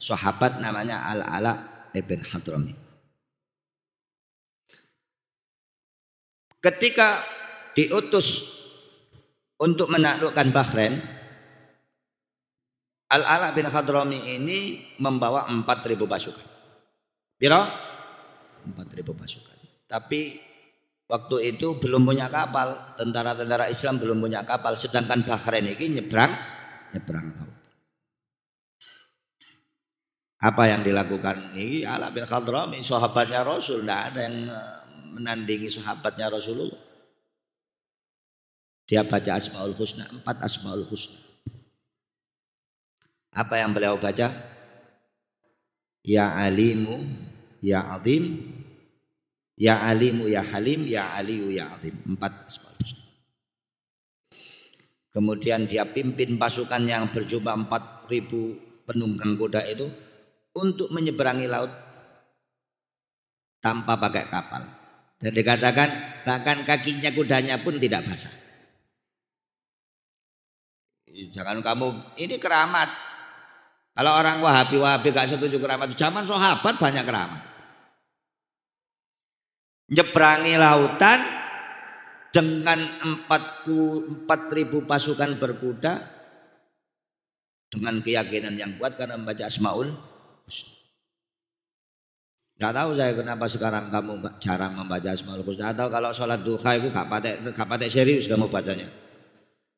[0.00, 2.74] sahabat namanya Al-Ala ibn Hadrami.
[6.62, 7.26] Ketika
[7.74, 8.46] diutus
[9.58, 11.02] untuk menaklukkan Bahrain,
[13.12, 14.58] Al-Ala bin Hadrami ini
[15.02, 16.48] membawa 4000 pasukan.
[17.36, 17.62] Biro?
[18.62, 19.58] 4000 pasukan.
[19.90, 20.52] Tapi
[21.12, 26.32] Waktu itu belum punya kapal, tentara-tentara Islam belum punya kapal, sedangkan Bahrain ini nyebrang,
[26.96, 27.51] nyebrang.
[30.42, 34.78] Apa yang dilakukan ini Ala bin Khadrami, sahabatnya Rasul, tidak ada yang eh,
[35.14, 36.82] menandingi sahabatnya Rasulullah.
[38.90, 41.22] Dia baca Asmaul Husna, empat Asmaul Husna.
[43.32, 44.28] Apa yang beliau baca?
[46.02, 46.98] Ya alimu,
[47.62, 48.42] ya azim,
[49.62, 51.92] Ya alimu ya halim ya aliyu ya azim.
[52.08, 53.04] Empat asmaul husna.
[55.12, 58.56] Kemudian dia pimpin pasukan yang berjumlah empat ribu
[58.88, 59.92] penunggang kuda itu
[60.56, 61.72] untuk menyeberangi laut
[63.62, 64.62] tanpa pakai kapal.
[65.22, 65.88] Dan dikatakan
[66.26, 68.34] bahkan kakinya kudanya pun tidak basah.
[71.12, 72.90] Jangan kamu ini keramat.
[73.92, 77.42] Kalau orang Wahabi Wahabi gak setuju keramat, zaman sahabat banyak keramat.
[79.92, 81.20] Nyeberangi lautan
[82.32, 82.80] dengan
[83.28, 84.24] 44
[84.56, 86.00] ribu pasukan berkuda
[87.68, 90.11] dengan keyakinan yang kuat karena membaca Asmaul.
[92.60, 96.92] Gak tahu saya kenapa sekarang kamu jarang membaca Asmaul Husna atau kalau sholat duha itu
[96.92, 98.88] gak patek gak patek serius kamu bacanya.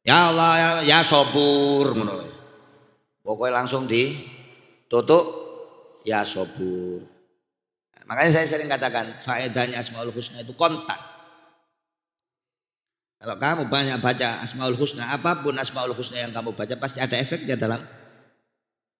[0.04, 1.96] Ya Allah ya, ya sobur
[3.24, 5.24] Pokoknya langsung ditutup
[6.04, 7.00] ya sobur.
[8.04, 11.00] Makanya saya sering katakan faedahnya Asmaul Husna itu kontak.
[13.16, 17.16] Kalau kamu banyak baca Asmaul Husna, apa pun Asmaul Husna yang kamu baca pasti ada
[17.16, 17.80] efeknya dalam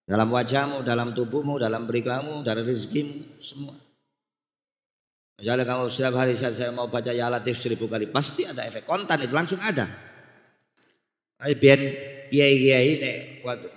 [0.05, 3.77] dalam wajahmu, dalam tubuhmu, dalam perilamu, dalam rezekimu, semua.
[5.41, 8.87] Misalnya kamu setiap hari saat saya mau baca ya latif seribu kali, pasti ada efek
[8.87, 9.91] kontan itu langsung ada.
[11.43, 11.81] Ayo biar
[12.31, 13.17] kiai-kiai nek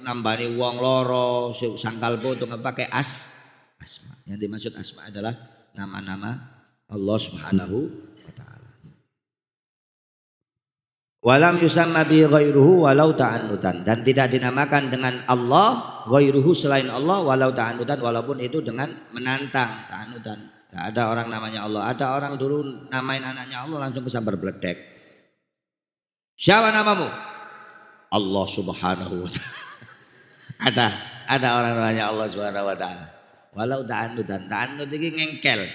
[0.06, 3.26] nambani uang loro, sangkal untuk pakai as
[3.82, 4.14] asma.
[4.30, 5.34] Yang dimaksud asma adalah
[5.74, 6.38] nama-nama
[6.88, 8.07] Allah Subhanahu
[11.28, 17.52] Walam yusamma bi ghairuhu walau ta'annutan dan tidak dinamakan dengan Allah ghairuhu selain Allah walau
[17.52, 20.40] ta'annutan walaupun itu dengan menantang ta'annutan.
[20.72, 21.92] Tidak ada orang namanya Allah.
[21.92, 24.80] Ada orang dulu namain anaknya Allah langsung kesambar beledek.
[26.40, 27.12] Siapa namamu?
[28.08, 29.60] Allah Subhanahu wa taala.
[30.72, 30.86] ada
[31.28, 33.06] ada orang namanya Allah Subhanahu wa taala.
[33.52, 34.48] Walau ta'annutan.
[34.48, 35.68] Ta'annud iki ngengkel.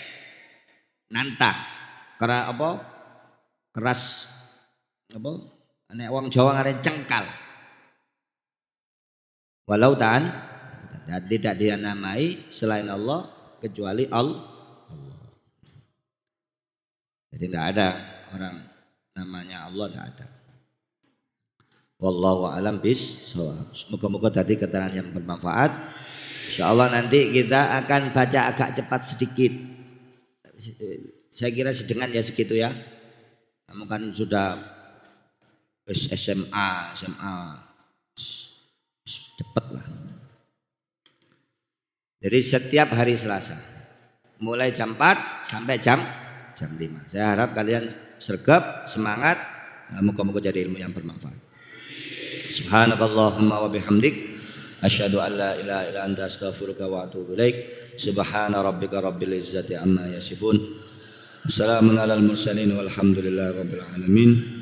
[1.12, 1.60] Nantang.
[2.16, 2.80] Karena apa?
[3.76, 4.31] Keras
[5.12, 5.30] apa
[5.92, 7.24] nek wong Jawa ngaren cengkal
[9.68, 10.32] walau tan
[11.04, 13.28] dan tidak dinamai selain Allah
[13.60, 14.40] kecuali Allah
[17.32, 17.88] jadi tidak ada
[18.32, 18.56] orang
[19.12, 20.26] namanya Allah tidak ada
[22.02, 23.30] Wallahu alam bis
[23.70, 25.70] Semoga-moga tadi keterangan yang bermanfaat.
[26.50, 29.54] Insya Allah nanti kita akan baca agak cepat sedikit.
[31.30, 32.74] Saya kira sedengan ya segitu ya.
[33.70, 34.71] Kamu kan sudah
[35.90, 37.36] SMA, SMA
[39.38, 39.86] cepet lah.
[42.22, 43.58] Jadi setiap hari Selasa
[44.38, 45.98] mulai jam 4 sampai jam
[46.54, 47.10] jam 5.
[47.10, 47.90] Saya harap kalian
[48.22, 49.42] sergap, semangat,
[49.98, 51.34] muka-muka jadi ilmu yang bermanfaat.
[52.52, 54.38] Subhanallahumma wa bihamdik
[54.86, 57.56] asyhadu an la ilaha illa anta astaghfiruka wa atubu ilaik.
[57.98, 60.62] Subhana rabbika rabbil izzati amma yasifun.
[61.42, 64.61] Assalamu alal mursalin walhamdulillahi rabbil alamin.